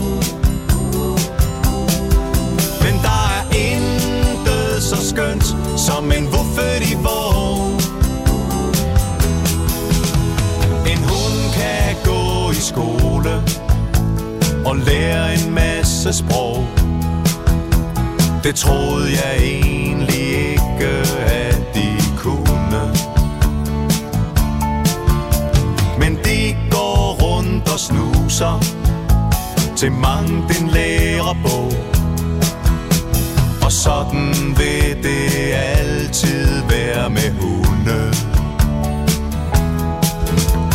Men 2.84 2.95
der 3.07 3.24
er 3.38 3.43
intet 3.68 4.84
så 4.84 5.09
skønt 5.09 5.55
som 5.78 6.12
en 6.12 6.26
vuffet 6.26 6.91
i 6.91 6.95
vor. 7.03 7.72
En 10.91 10.97
hund 10.97 11.39
kan 11.53 11.95
gå 12.05 12.51
i 12.51 12.62
skole 12.72 13.34
og 14.66 14.76
lære 14.76 15.34
en 15.34 15.53
masse 15.53 16.14
sprog. 16.14 16.68
Det 18.43 18.55
troede 18.55 19.09
jeg 19.09 19.38
egentlig 19.43 20.51
ikke, 20.51 20.91
at 21.26 21.62
de 21.74 21.88
kunne. 22.18 22.82
Men 25.99 26.20
de 26.26 26.55
går 26.72 27.18
rundt 27.22 27.74
og 27.74 27.80
snuser 27.80 28.80
til 29.82 29.91
mangt 29.91 30.59
en 30.59 30.67
lærebog. 30.67 31.73
Og 33.63 33.71
sådan 33.71 34.34
vil 34.57 35.03
det 35.03 35.53
altid 35.53 36.61
være 36.69 37.09
med 37.09 37.32
hunde. 37.39 38.01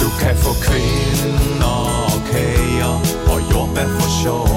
Du 0.00 0.09
kan 0.20 0.36
få 0.36 0.52
kvinder 0.66 1.78
og 2.07 2.20
kager 2.32 2.94
Og 3.32 3.52
jordbær 3.52 3.88
for 3.88 4.22
sjov. 4.22 4.48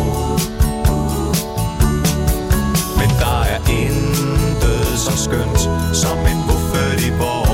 Men 2.97 3.09
der 3.19 3.41
er 3.53 3.59
intet 3.69 4.99
så 4.99 5.17
skønt 5.23 5.59
Som 5.95 6.17
en 6.17 6.39
buffet 6.47 7.07
i 7.07 7.11
borg 7.19 7.49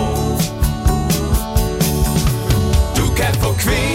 du 2.98 3.16
kan 3.16 3.34
få 3.34 3.54
kvinder 3.54 3.95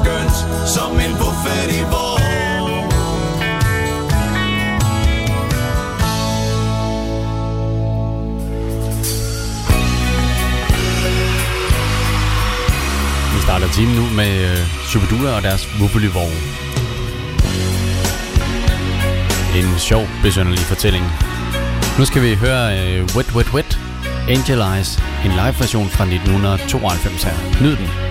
skønt 0.00 0.36
som 0.74 0.92
en 1.04 1.14
buffet 1.20 1.66
i 1.78 1.82
vår. 1.92 2.16
Vi 13.34 13.40
starter 13.42 13.68
timen 13.72 13.94
nu 13.94 14.04
med 14.16 14.32
uh, 14.94 15.36
og 15.36 15.42
deres 15.42 15.68
Wubbelivogn. 15.80 16.38
En 19.56 19.78
sjov, 19.78 20.06
besønderlig 20.22 20.58
fortælling. 20.58 21.04
Nu 21.98 22.04
skal 22.04 22.22
vi 22.22 22.34
høre 22.34 22.64
uh, 22.74 23.16
Wet 23.16 23.34
Wet 23.34 23.52
Wet, 23.54 23.78
Angel 24.28 24.60
Eyes, 24.60 24.98
en 25.24 25.30
live 25.30 25.54
version 25.58 25.88
fra 25.88 26.04
1992 26.04 27.22
her. 27.22 27.62
Nyd 27.62 27.76
den. 27.76 28.09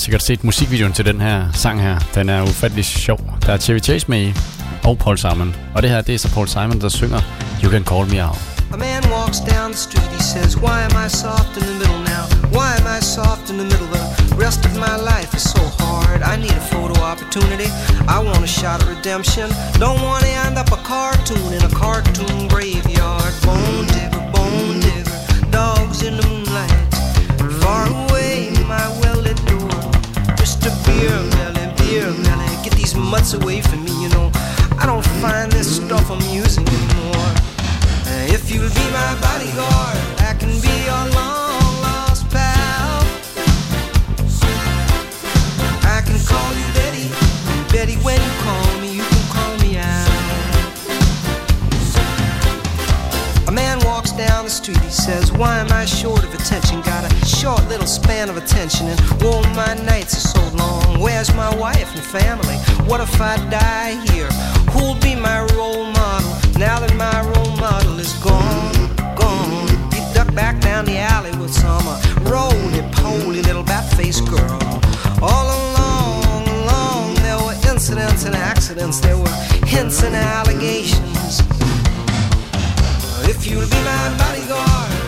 Sikkert 0.00 0.22
set 0.22 0.44
musikvideoen 0.44 0.92
til 0.92 1.04
den 1.04 1.20
her 1.20 1.52
sang 1.52 1.80
her. 1.80 1.98
Den 2.14 2.28
er 2.28 2.42
ufattelig 2.42 2.84
sjov. 2.84 3.20
Der 3.46 3.52
er 3.52 3.58
Chevy 3.58 3.80
Chase 3.82 4.06
med 4.08 4.20
i, 4.20 4.34
og 4.84 4.98
Paul 4.98 5.18
Simon. 5.18 5.56
Og 5.74 5.82
det 5.82 5.90
her, 5.90 6.00
det 6.00 6.14
er 6.14 6.18
så 6.18 6.28
Paul 6.28 6.48
Simon, 6.48 6.80
der 6.80 6.88
synger 6.88 7.20
You 7.62 7.70
Can 7.70 7.84
Call 7.84 8.14
Me 8.14 8.24
Out. 8.28 8.38
A 8.72 8.76
man 8.76 9.02
walks 9.10 9.40
down 9.40 9.72
the 9.72 9.80
street, 9.86 10.10
he 10.18 10.22
says, 10.22 10.56
Why 10.56 10.78
am 10.88 10.94
I 11.06 11.08
soft 11.08 11.56
in 11.58 11.64
the 11.70 11.76
middle 11.82 12.02
now? 12.14 12.24
Why 12.56 12.68
am 12.78 12.86
I 12.86 13.00
soft 13.00 13.50
in 13.50 13.56
the 13.58 13.64
middle? 13.64 13.88
The 14.32 14.36
rest 14.46 14.64
of 14.64 14.72
my 14.78 14.96
life 15.12 15.34
is 15.34 15.50
so 15.50 15.62
hard. 15.82 16.22
I 16.22 16.36
need 16.36 16.52
a 16.52 16.66
photo 16.72 16.94
opportunity. 17.02 17.68
I 18.08 18.18
want 18.22 18.42
a 18.44 18.52
shot 18.60 18.82
of 18.82 18.88
redemption. 18.88 19.50
Don't 19.84 20.00
want 20.02 20.22
to 20.24 20.30
end 20.46 20.56
up 20.56 20.70
a 20.72 20.80
cartoon 20.92 21.52
in 21.52 21.62
a 21.70 21.72
cartoon 21.82 22.48
graveyard. 22.48 23.32
Bone 23.42 23.86
digger, 23.94 24.09
mutts 33.10 33.34
away 33.34 33.60
from 33.60 33.84
me, 33.84 33.90
you 34.02 34.08
know. 34.10 34.30
I 34.78 34.86
don't 34.86 35.04
find 35.20 35.50
this 35.50 35.76
stuff 35.76 36.10
amusing 36.10 36.66
anymore. 36.66 37.30
Uh, 38.06 38.34
If 38.36 38.50
you'll 38.50 38.70
be 38.70 38.86
my 38.92 39.12
bodyguard, 39.20 39.98
I 40.30 40.32
can 40.38 40.52
be 40.62 40.74
your 40.88 41.04
long 41.18 41.72
lost 41.82 42.28
pal. 42.30 43.02
I 45.96 45.98
can 46.06 46.18
call 46.30 46.50
you 46.54 46.66
Betty, 46.78 47.06
Betty. 47.72 47.96
When 48.06 48.20
you 48.26 48.32
call 48.46 48.80
me, 48.80 48.88
you 48.98 49.02
can 49.12 49.24
call 49.34 49.54
me 49.58 49.76
out. 49.78 50.08
A 53.48 53.52
man 53.52 53.80
walks 53.84 54.12
down 54.12 54.44
the 54.44 54.50
street, 54.50 54.78
he 54.80 54.90
says, 54.90 55.32
Why 55.32 55.58
am 55.58 55.72
I 55.72 55.84
short 55.84 56.22
little 57.70 57.86
span 57.86 58.28
of 58.28 58.36
attention, 58.36 58.88
and 58.88 59.00
oh, 59.22 59.42
my 59.54 59.74
nights 59.84 60.16
are 60.16 60.28
so 60.34 60.56
long. 60.56 60.98
Where's 60.98 61.32
my 61.34 61.54
wife 61.54 61.94
and 61.94 62.02
family? 62.02 62.56
What 62.88 63.00
if 63.00 63.20
I 63.20 63.36
die 63.48 63.94
here? 64.10 64.26
Who'll 64.72 64.96
be 64.96 65.14
my 65.14 65.46
role 65.54 65.84
model 65.84 66.34
now 66.58 66.80
that 66.80 66.92
my 66.96 67.22
role 67.30 67.54
model 67.56 67.96
is 68.00 68.12
gone? 68.14 68.74
Gone. 69.14 69.68
He 69.94 70.00
ducked 70.12 70.34
back 70.34 70.60
down 70.60 70.84
the 70.84 70.98
alley 70.98 71.30
with 71.38 71.54
some 71.54 71.86
uh, 71.86 72.02
roly 72.26 72.82
poly 72.90 73.40
little 73.40 73.62
bat 73.62 73.86
faced 73.94 74.26
girl. 74.28 74.58
All 75.22 75.46
along, 75.58 76.48
along, 76.48 77.14
there 77.22 77.38
were 77.38 77.54
incidents 77.70 78.24
and 78.24 78.34
accidents, 78.34 78.98
there 78.98 79.16
were 79.16 79.36
hints 79.64 80.02
and 80.02 80.16
allegations. 80.16 81.38
If 83.30 83.46
you'll 83.46 83.70
be 83.70 83.80
my 83.86 84.06
bodyguard, 84.18 84.99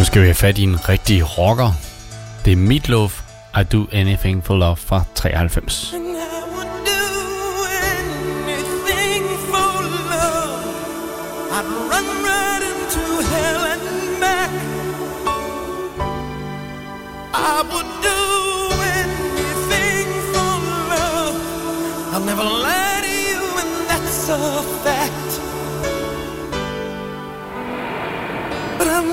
Nu 0.00 0.04
skal 0.04 0.20
vi 0.20 0.26
have 0.26 0.34
fat 0.34 0.58
i 0.58 0.62
en 0.62 0.88
rigtig 0.88 1.38
rocker. 1.38 1.72
Det 2.44 2.52
er 2.52 2.56
Meatloaf, 2.56 3.22
I 3.60 3.64
Do 3.64 3.86
Anything 3.92 4.44
For 4.44 4.54
Love 4.54 4.76
fra 4.76 5.02
93. 5.14 5.94
I 17.34 17.62
would 17.72 17.79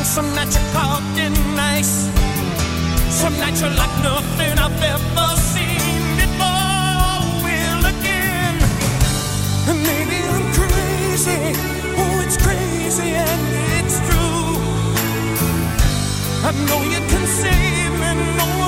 and 0.00 0.06
some 0.06 0.34
nights 0.34 0.56
you're 0.56 0.72
talking 0.72 1.34
nice. 1.54 2.08
Some 3.20 3.34
nights 3.38 3.60
you're 3.60 3.76
like 3.82 3.94
nothing 4.02 4.58
I've 4.58 4.82
ever 4.94 5.28
seen 5.52 6.00
before. 6.20 7.20
Will 7.44 7.84
again, 7.94 8.56
maybe 9.88 10.18
I'm 10.34 10.46
crazy. 10.56 11.40
Oh, 12.00 12.24
it's 12.24 12.38
crazy 12.46 13.10
and 13.28 13.42
it's 13.78 13.98
true. 14.08 14.56
I 16.48 16.50
know 16.66 16.80
you 16.94 17.00
can 17.12 17.24
save 17.42 17.92
me. 18.00 18.10
No 18.38 18.59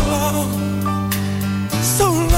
so 0.00 0.10
long, 0.10 1.12
so 1.82 2.10
long. 2.10 2.29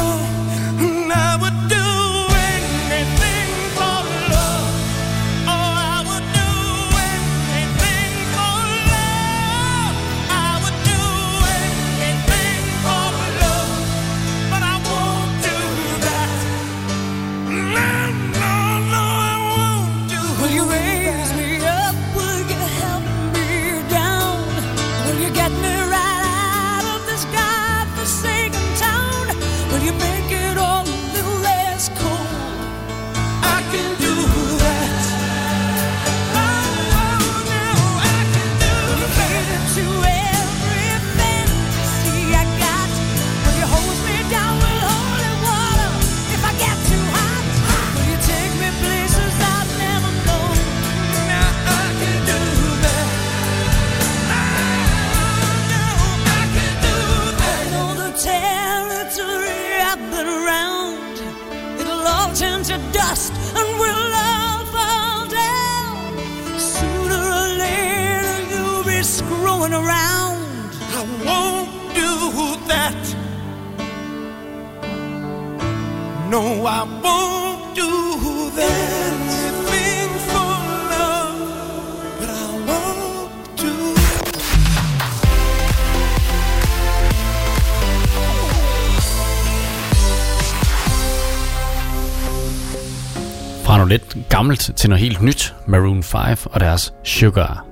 gammelt 94.53 94.77
til 94.77 94.91
noget 94.91 95.05
helt 95.05 95.23
nyt, 95.23 95.55
Maroon 95.67 96.03
5 96.03 96.37
og 96.53 96.61
deres 96.61 96.95
Sugar. 97.05 97.72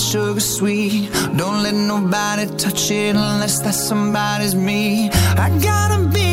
sugar 0.00 0.40
sweet. 0.40 1.10
Don't 1.36 1.62
let 1.62 1.74
nobody 1.74 2.46
touch 2.56 2.90
it 2.90 3.16
unless 3.16 3.60
that 3.60 3.74
somebody's 3.74 4.54
me. 4.54 5.10
I 5.10 5.48
gotta 5.62 6.08
be. 6.08 6.29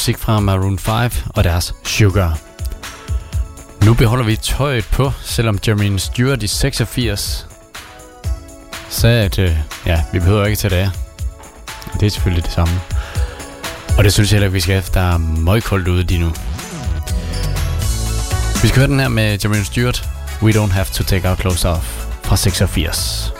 musik 0.00 0.18
fra 0.18 0.40
Maroon 0.40 0.78
5 0.78 1.10
og 1.28 1.44
deres 1.44 1.74
Sugar. 1.84 2.38
Nu 3.84 3.94
beholder 3.94 4.24
vi 4.24 4.36
tøjet 4.36 4.84
på, 4.92 5.12
selvom 5.22 5.58
Jermaine 5.68 5.98
Stewart 5.98 6.42
i 6.42 6.46
86 6.46 7.46
sagde, 8.88 9.24
at 9.24 9.38
øh, 9.38 9.56
ja, 9.86 10.04
vi 10.12 10.18
behøver 10.18 10.44
ikke 10.44 10.56
tage 10.56 10.70
det 10.70 10.76
af. 10.76 10.90
Og 11.92 12.00
det 12.00 12.06
er 12.06 12.10
selvfølgelig 12.10 12.44
det 12.44 12.52
samme. 12.52 12.80
Og 13.98 14.04
det 14.04 14.12
synes 14.12 14.30
jeg 14.30 14.36
heller 14.36 14.46
ikke, 14.46 14.54
vi 14.54 14.60
skal 14.60 14.78
efter. 14.78 15.00
Der 15.00 15.14
er 15.14 15.18
møgkoldt 15.18 15.88
ude 15.88 16.02
lige 16.02 16.20
nu. 16.20 16.32
Vi 18.62 18.68
skal 18.68 18.78
høre 18.78 18.88
den 18.88 19.00
her 19.00 19.08
med 19.08 19.38
Jermaine 19.44 19.64
Stewart. 19.64 20.08
We 20.42 20.52
don't 20.52 20.72
have 20.72 20.86
to 20.92 21.04
take 21.04 21.28
our 21.28 21.36
clothes 21.36 21.64
off 21.64 22.06
fra 22.22 22.36
86. 22.36 23.39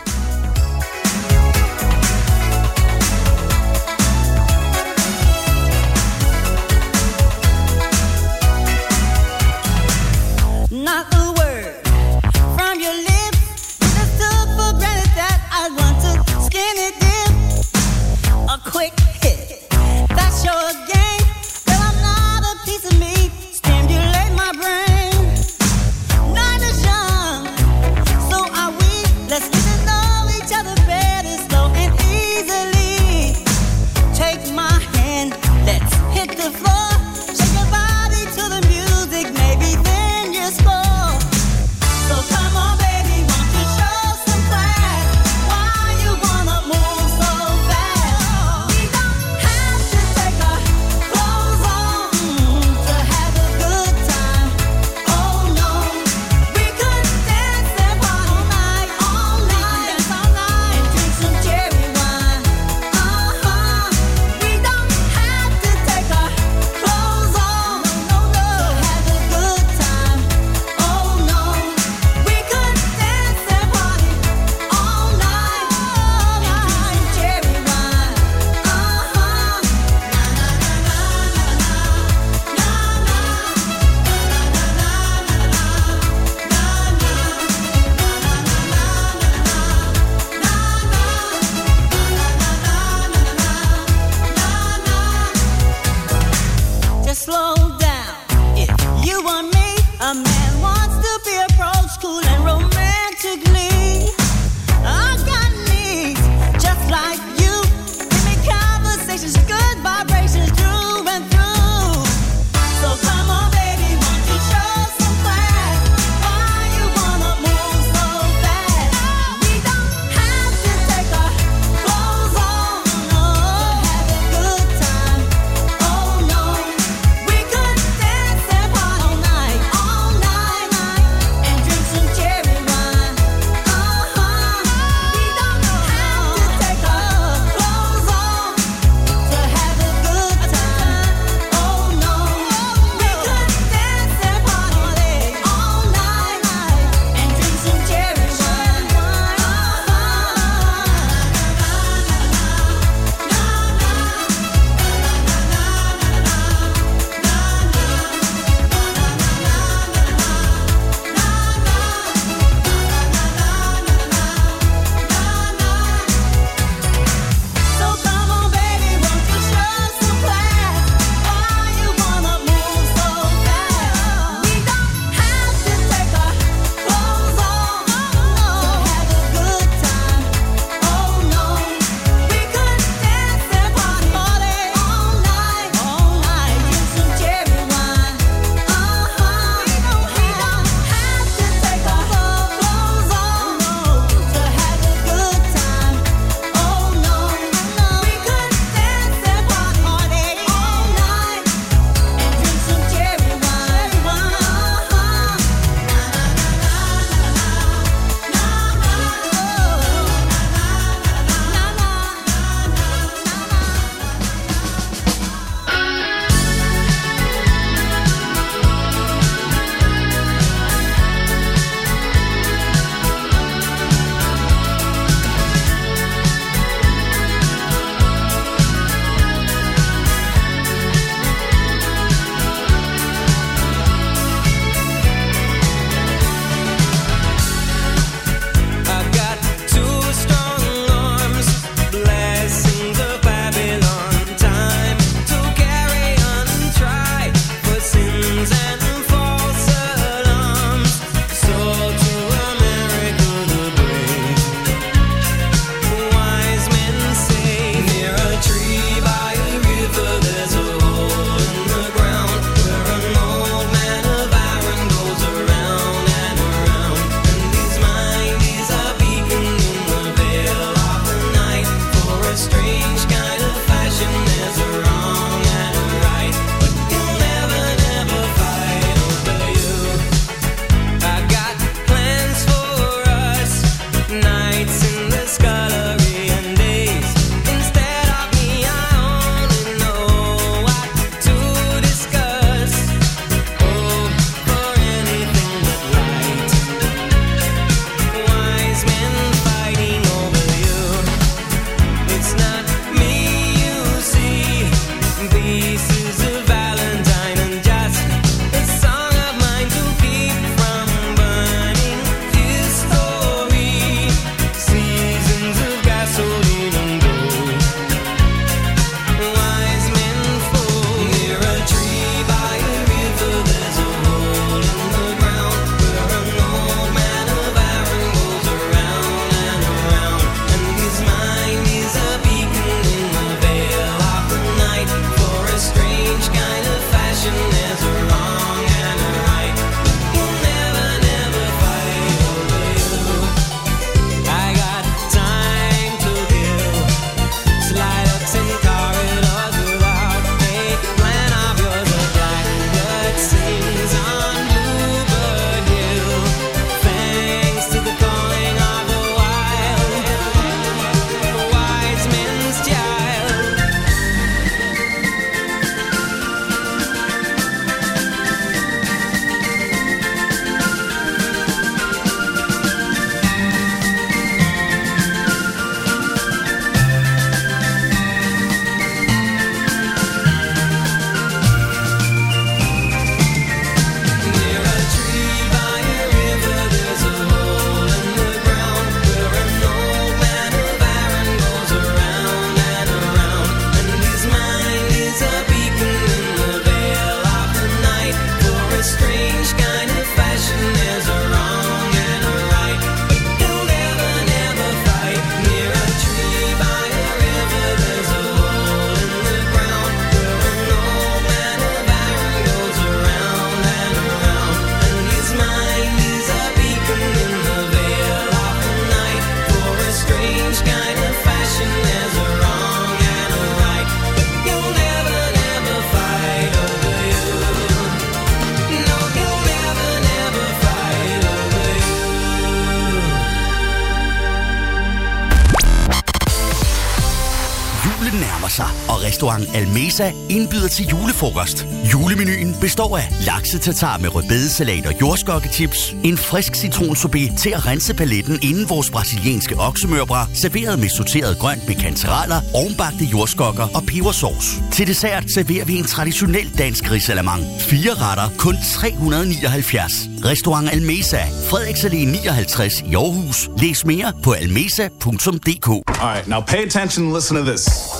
Restaurant 439.40 439.56
Almesa 439.56 440.12
indbyder 440.28 440.68
til 440.68 440.86
julefrokost. 440.86 441.66
Julemenuen 441.92 442.56
består 442.60 442.98
af 442.98 443.08
laksetatar 443.26 443.98
med 443.98 444.14
rødbedesalat 444.14 444.86
og 444.86 445.00
jordskokkechips, 445.00 445.94
en 446.04 446.18
frisk 446.18 446.54
citronsorbet 446.54 447.32
til 447.38 447.50
at 447.50 447.66
rense 447.66 447.94
paletten 447.94 448.38
inden 448.42 448.68
vores 448.68 448.90
brasilianske 448.90 449.56
oksemørbra, 449.58 450.26
serveret 450.34 450.78
med 450.78 450.88
sorteret 450.88 451.38
grønt 451.38 451.68
med 451.68 451.74
kantereller, 451.74 452.40
ovenbagte 452.54 453.04
jordskokker 453.04 453.68
og 453.74 453.82
pebersauce. 453.86 454.62
Til 454.72 454.86
dessert 454.86 455.24
serverer 455.34 455.64
vi 455.64 455.78
en 455.78 455.84
traditionel 455.84 456.58
dansk 456.58 456.90
risalamang. 456.90 457.42
Fire 457.60 457.94
retter, 457.94 458.28
kun 458.38 458.56
379. 458.74 459.92
Restaurant 460.24 460.68
Almesa, 460.72 461.22
Frederiks 461.50 461.84
Allé 461.84 462.04
59 462.04 462.80
i 462.80 462.94
Aarhus. 462.94 463.50
Læs 463.58 463.84
mere 463.84 464.12
på 464.22 464.32
almesa.dk. 464.32 465.68
Alright, 466.00 466.28
now 466.28 466.40
pay 466.40 466.66
attention 466.66 467.06
and 467.06 467.14
listen 467.14 467.36
to 467.36 467.44
this. 467.50 467.99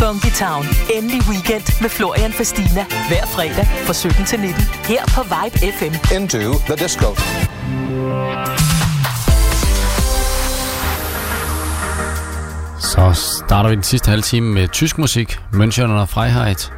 Funky 0.00 0.30
Town. 0.30 0.64
Endelig 0.94 1.20
weekend 1.28 1.80
med 1.80 1.90
Florian 1.90 2.32
Fastina. 2.32 2.84
Hver 3.08 3.26
fredag 3.26 3.66
fra 3.86 3.92
17 3.92 4.24
til 4.24 4.40
19. 4.40 4.62
Her 4.84 5.02
på 5.14 5.22
Vibe 5.22 5.56
FM. 5.76 6.14
Into 6.16 6.38
the 6.38 6.76
disco. 6.84 7.06
Så 12.78 13.12
starter 13.46 13.68
vi 13.68 13.74
den 13.74 13.82
sidste 13.82 14.08
halve 14.10 14.22
time 14.22 14.54
med 14.54 14.68
tysk 14.68 14.98
musik, 14.98 15.40
München 15.52 15.90
og 15.90 16.08
Freiheit, 16.08 16.72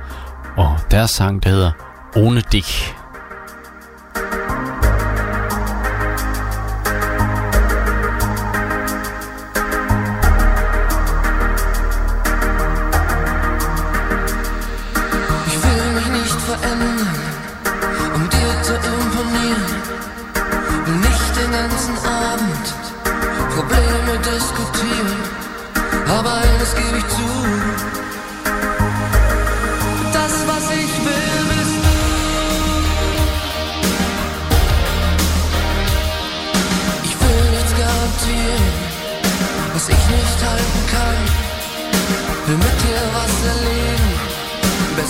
og 0.57 0.78
deres 0.90 1.11
sang, 1.11 1.43
der 1.43 1.49
hedder 1.49 1.73
Ohne 2.16 2.43
dich. 2.53 2.91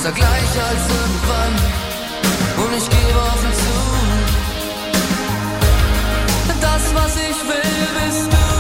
Besser 0.02 0.14
gleich 0.16 0.62
als 0.68 0.82
irgendwann. 0.88 1.54
Und 2.64 2.76
ich 2.76 2.88
gebe 2.90 3.18
offen 3.20 3.52
zu. 3.54 3.74
Das, 6.60 6.92
was 6.92 7.14
ich 7.16 7.38
will, 7.46 8.06
bist 8.08 8.32
du. 8.32 8.51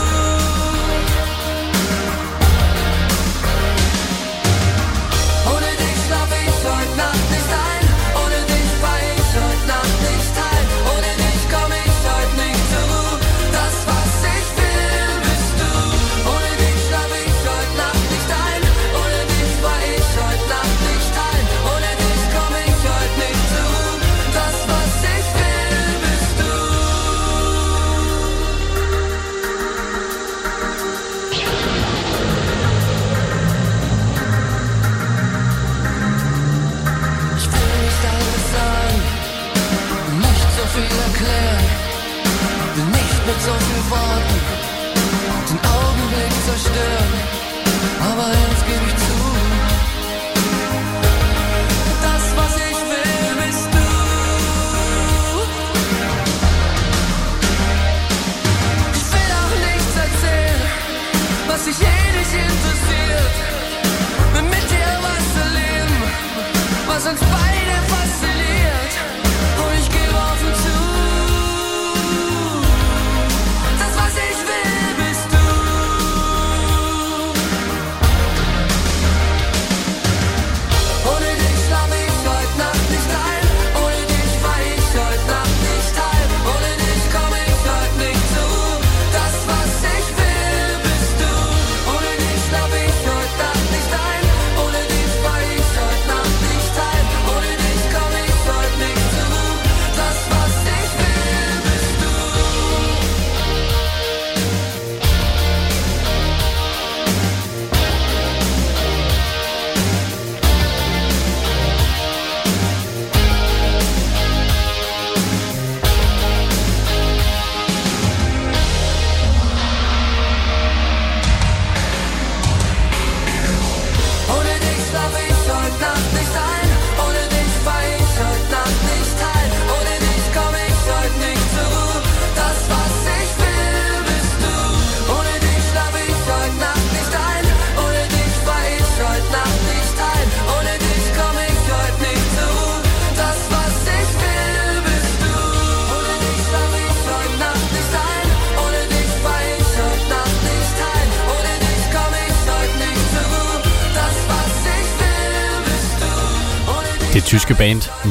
Someone's 67.14 67.41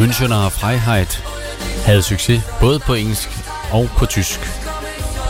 Münchener 0.01 0.49
Freiheit 0.49 1.23
havde 1.85 2.01
succes 2.01 2.43
både 2.59 2.79
på 2.79 2.93
engelsk 2.93 3.29
og 3.71 3.89
på 3.97 4.05
tysk. 4.05 4.39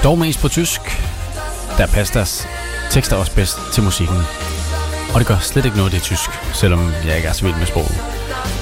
Dog 0.03 0.19
mest 0.19 0.39
på 0.41 0.47
tysk, 0.47 0.81
der 1.77 1.87
passer 1.87 2.13
deres 2.13 2.47
tekster 2.91 3.15
også 3.15 3.35
bedst 3.35 3.57
til 3.73 3.83
musikken. 3.83 4.17
Og 5.13 5.19
det 5.19 5.27
gør 5.27 5.37
slet 5.37 5.65
ikke 5.65 5.77
noget, 5.77 5.91
det 5.91 5.97
er 5.97 6.03
tysk, 6.03 6.29
selvom 6.53 6.91
jeg 7.05 7.15
ikke 7.15 7.27
er 7.27 7.33
så 7.33 7.45
vild 7.45 7.55
med 7.55 7.65
sproget. 7.65 8.03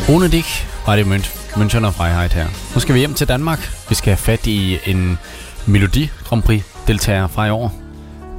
Ohne 0.10 0.28
Dick 0.28 0.68
var 0.86 0.96
det 0.96 1.06
Münch, 1.06 1.30
Münchener 1.54 1.90
Freiheit 1.90 2.34
her. 2.34 2.48
Nu 2.74 2.80
skal 2.80 2.96
vi 2.96 3.00
hjem 3.00 3.14
til 3.14 3.28
Danmark. 3.28 3.72
Vi 3.90 3.96
skal 3.96 4.12
have 4.12 4.18
fat 4.18 4.48
i 4.48 4.80
en 4.86 5.20
Melodi 5.66 6.10
Grand 6.24 6.44
Prix 6.44 6.64
deltager 6.88 7.28
fra 7.28 7.46
i 7.46 7.50
år. 7.50 7.74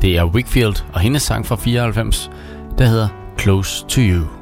Det 0.03 0.17
er 0.17 0.25
Wickfield 0.25 0.77
og 0.93 1.01
hendes 1.01 1.23
sang 1.23 1.47
fra 1.47 1.57
94, 1.57 2.31
der 2.79 2.87
hedder 2.87 3.09
Close 3.39 3.85
to 3.89 4.01
You. 4.01 4.40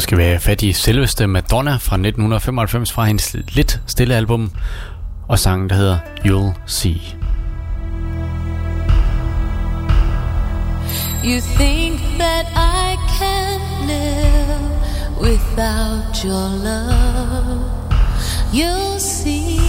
Skal 0.00 0.18
vi 0.18 0.22
have 0.22 0.40
fat 0.40 0.62
i 0.62 0.72
selveste 0.72 1.26
Madonna 1.26 1.70
fra 1.70 1.96
1995 1.96 2.92
fra 2.92 3.04
hendes 3.04 3.36
lidt 3.48 3.80
stille 3.86 4.14
album 4.14 4.52
og 5.28 5.38
sangen, 5.38 5.70
der 5.70 5.76
hedder 5.76 5.98
You'll 5.98 6.60
See. 6.66 7.00
You 11.24 11.40
think 11.40 12.00
that 12.18 12.46
I 12.56 12.96
can 13.18 13.60
live 13.86 14.70
without 15.20 16.24
your 16.24 16.48
love. 16.64 17.70
You'll 18.52 18.98
see. 18.98 19.60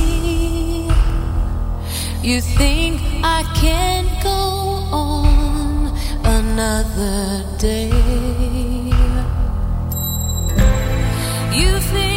You 2.24 2.40
think 2.58 3.02
I 3.24 3.44
can 3.56 4.06
go 4.24 4.40
on 4.92 5.92
another 6.24 7.44
day. 7.62 8.71
you 11.62 11.80
feel 11.80 12.11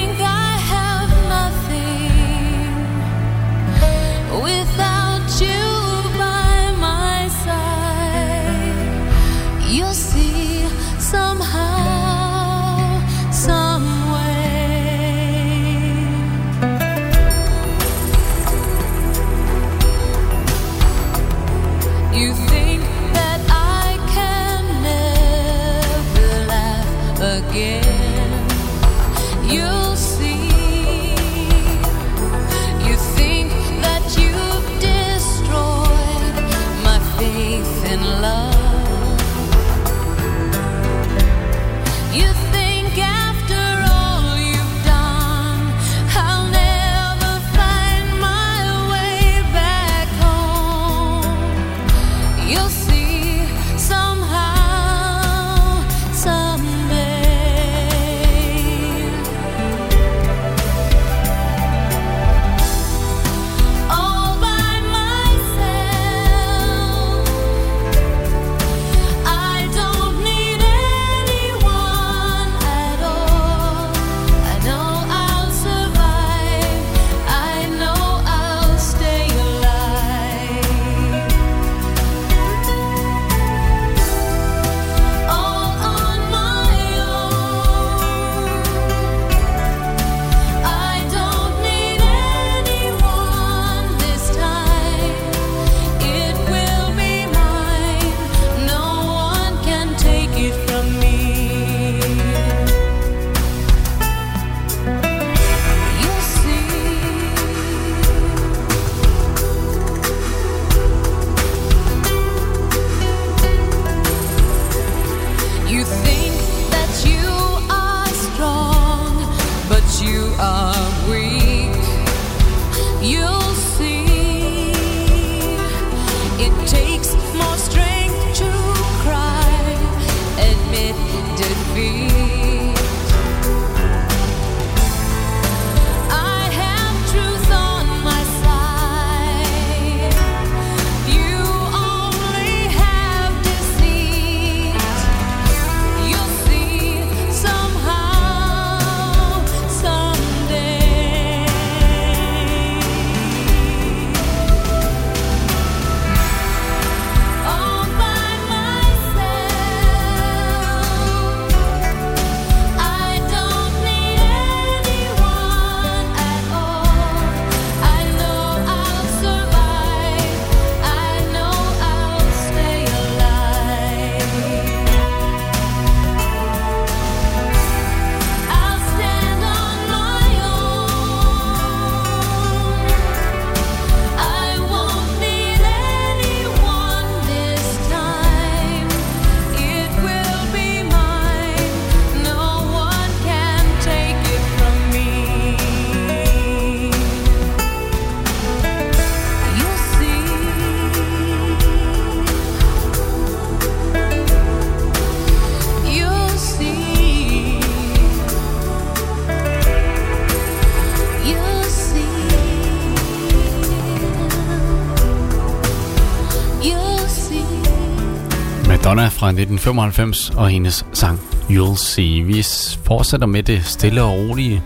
fra 219.25 219.29
1995 219.29 220.31
og 220.31 220.49
hendes 220.49 220.87
sang 220.93 221.21
You'll 221.51 221.77
See. 221.77 222.23
Vi 222.23 222.43
fortsætter 222.85 223.27
med 223.27 223.43
det 223.43 223.65
stille 223.65 224.03
og 224.03 224.13
rolige, 224.13 224.63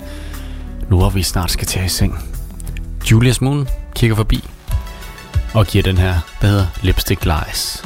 nu 0.91 0.97
hvor 0.97 1.11
vi 1.11 1.23
snart 1.23 1.51
skal 1.51 1.67
tage 1.67 1.87
i 1.87 1.89
seng. 1.89 2.19
Julius 3.11 3.41
Moon 3.41 3.69
kigger 3.95 4.17
forbi 4.17 4.45
og 5.55 5.67
giver 5.67 5.83
den 5.83 5.99
her, 5.99 6.21
der 6.41 6.47
hedder 6.47 6.67
Lipstick 6.83 7.25
Lies. 7.25 7.83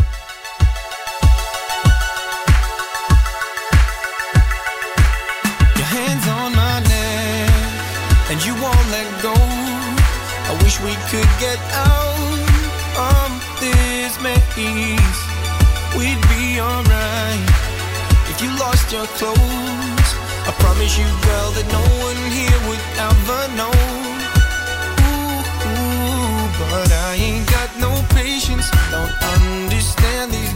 we 10.85 10.95
could 11.11 11.29
get 11.39 11.59
out. 11.77 11.82
your 18.93 19.07
clothes. 19.17 20.11
I 20.45 20.53
promise 20.61 20.99
you, 20.99 21.09
girl, 21.25 21.49
that 21.57 21.67
no 21.73 21.81
one 22.05 22.21
here 22.29 22.61
would 22.69 22.85
ever 23.09 23.41
know. 23.57 23.73
Ooh, 25.01 25.41
ooh, 25.65 26.45
but 26.61 26.93
I 27.09 27.17
ain't 27.17 27.49
got 27.49 27.71
no 27.81 27.89
patience. 28.13 28.69
Don't 28.93 29.17
understand 29.41 30.33
these 30.33 30.52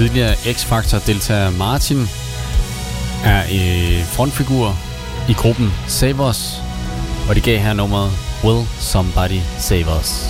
tidligere 0.00 0.34
X-Factor-deltager 0.34 1.50
Martin 1.50 1.98
er 3.24 3.40
øh, 3.42 4.04
frontfigur 4.06 4.76
i 5.28 5.32
gruppen 5.32 5.72
Save 5.86 6.28
Us, 6.28 6.62
og 7.28 7.34
det 7.34 7.42
gav 7.42 7.58
her 7.58 7.72
nummeret 7.72 8.10
Will 8.44 8.66
Somebody 8.78 9.40
Save 9.58 9.86
Us. 10.00 10.24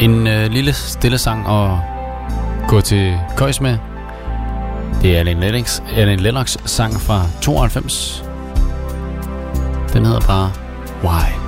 En 0.00 0.26
øh, 0.26 0.50
lille 0.50 0.72
stille 0.72 1.18
sang 1.18 1.46
at 1.48 1.78
gå 2.68 2.80
til 2.80 3.18
køjs 3.36 3.60
med. 3.60 3.78
Det 5.02 5.16
er 5.16 5.20
en 5.20 5.40
Lennox, 5.40 5.80
Alan 5.96 6.20
Lennox 6.20 6.56
sang 6.64 7.00
fra 7.00 7.26
92. 7.42 8.24
Den 9.92 10.04
hedder 10.04 10.20
bare 10.20 10.52
Why? 11.04 11.41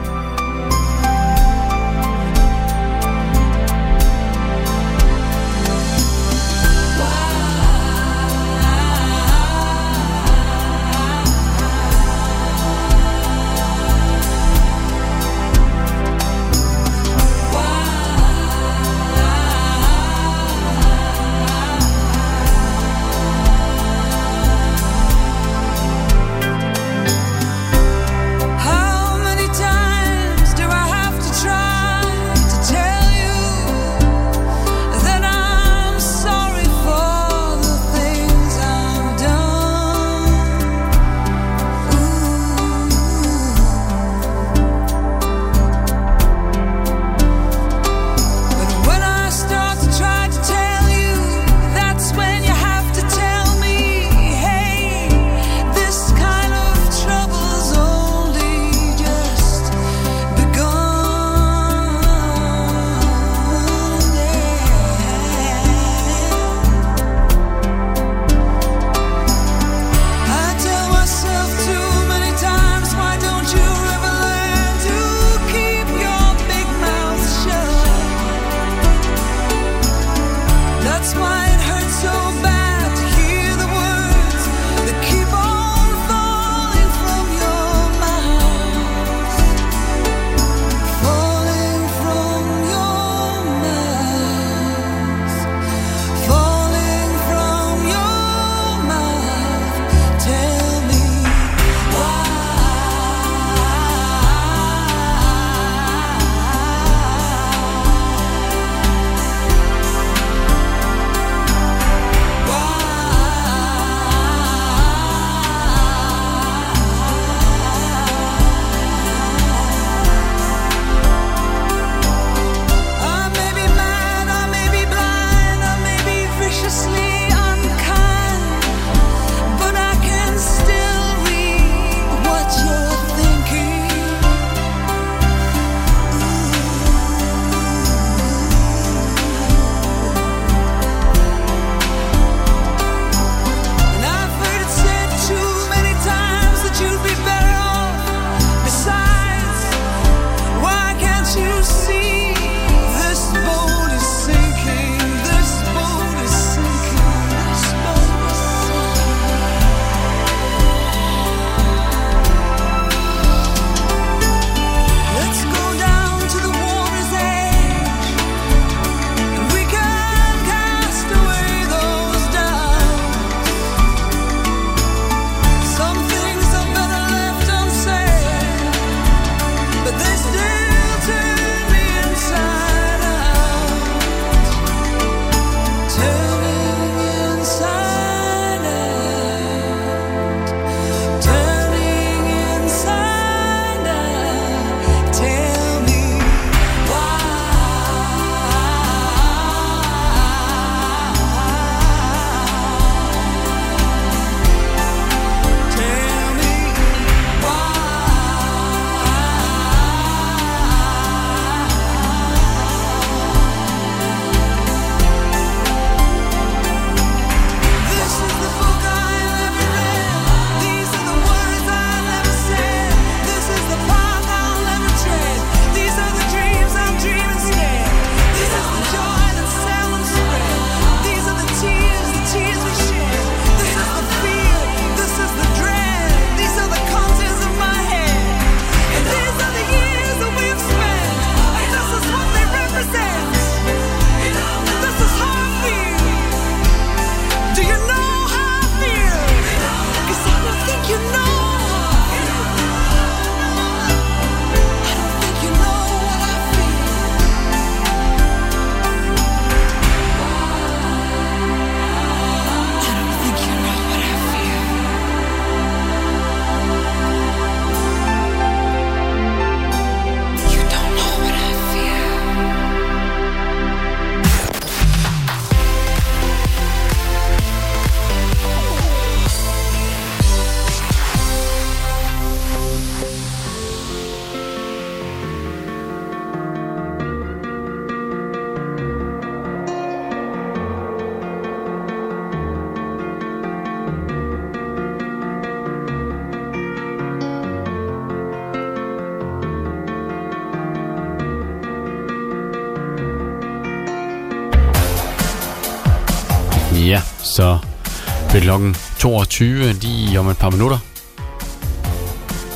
20, 309.35 309.73
lige 309.73 310.21
om 310.21 310.29
et 310.29 310.39
par 310.39 310.51
minutter. 310.51 310.79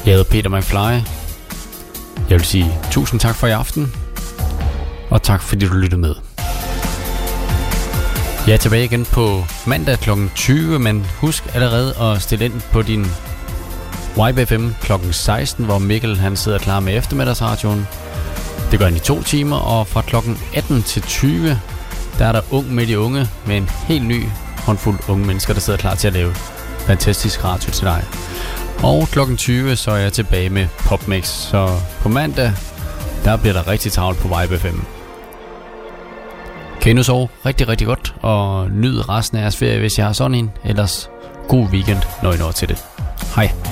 Jeg 0.04 0.14
hedder 0.14 0.30
Peter 0.30 0.50
McFly. 0.50 0.76
Jeg 2.30 2.38
vil 2.38 2.44
sige 2.44 2.78
tusind 2.90 3.20
tak 3.20 3.34
for 3.34 3.46
i 3.46 3.50
aften. 3.50 3.94
Og 5.10 5.22
tak 5.22 5.42
fordi 5.42 5.66
du 5.66 5.74
lyttede 5.74 6.00
med. 6.00 6.14
Jeg 8.46 8.54
er 8.54 8.56
tilbage 8.56 8.84
igen 8.84 9.04
på 9.04 9.44
mandag 9.66 9.98
kl. 9.98 10.10
20, 10.34 10.78
men 10.78 11.06
husk 11.20 11.54
allerede 11.54 11.94
at 12.00 12.22
stille 12.22 12.44
ind 12.44 12.60
på 12.72 12.82
din 12.82 13.06
YBFM 14.16 14.68
kl. 14.80 14.92
16, 15.10 15.64
hvor 15.64 15.78
Mikkel 15.78 16.16
han 16.16 16.36
sidder 16.36 16.58
klar 16.58 16.80
med 16.80 16.96
eftermiddagsradioen. 16.96 17.86
Det 18.70 18.78
gør 18.78 18.86
han 18.86 18.96
i 18.96 19.00
to 19.00 19.22
timer, 19.22 19.56
og 19.56 19.86
fra 19.86 20.02
kl. 20.02 20.16
18 20.54 20.82
til 20.82 21.02
20, 21.02 21.60
der 22.18 22.26
er 22.26 22.32
der 22.32 22.42
Ung 22.50 22.74
med 22.74 22.86
de 22.86 22.98
Unge 22.98 23.28
med 23.46 23.56
en 23.56 23.68
helt 23.68 24.06
ny 24.06 24.24
håndfuld 24.58 24.98
unge 25.08 25.26
mennesker, 25.26 25.52
der 25.52 25.60
sidder 25.60 25.78
klar 25.78 25.94
til 25.94 26.06
at 26.06 26.12
lave 26.12 26.34
fantastisk 26.88 27.44
radio 27.44 27.70
til 27.70 27.84
dig. 27.84 28.04
Og 28.82 29.08
klokken 29.12 29.36
20, 29.36 29.76
så 29.76 29.90
er 29.90 29.96
jeg 29.96 30.12
tilbage 30.12 30.50
med 30.50 30.66
PopMix, 30.78 31.26
så 31.26 31.68
på 32.00 32.08
mandag, 32.08 32.52
der 33.24 33.36
bliver 33.36 33.52
der 33.52 33.68
rigtig 33.68 33.92
travlt 33.92 34.18
på 34.18 34.28
YBFM. 34.28 34.80
Kan 36.80 36.90
I 36.90 36.92
nu 36.92 37.02
sove 37.02 37.28
rigtig, 37.46 37.68
rigtig 37.68 37.86
godt, 37.86 38.14
og 38.22 38.70
nyd 38.70 39.08
resten 39.08 39.38
af 39.38 39.42
jeres 39.42 39.56
ferie, 39.56 39.78
hvis 39.78 39.98
jeg 39.98 40.06
har 40.06 40.12
sådan 40.12 40.34
en. 40.34 40.50
Ellers 40.64 41.10
god 41.48 41.66
weekend, 41.68 42.02
når 42.22 42.32
I 42.32 42.36
når 42.36 42.50
til 42.50 42.68
det. 42.68 42.84
Hej. 43.36 43.67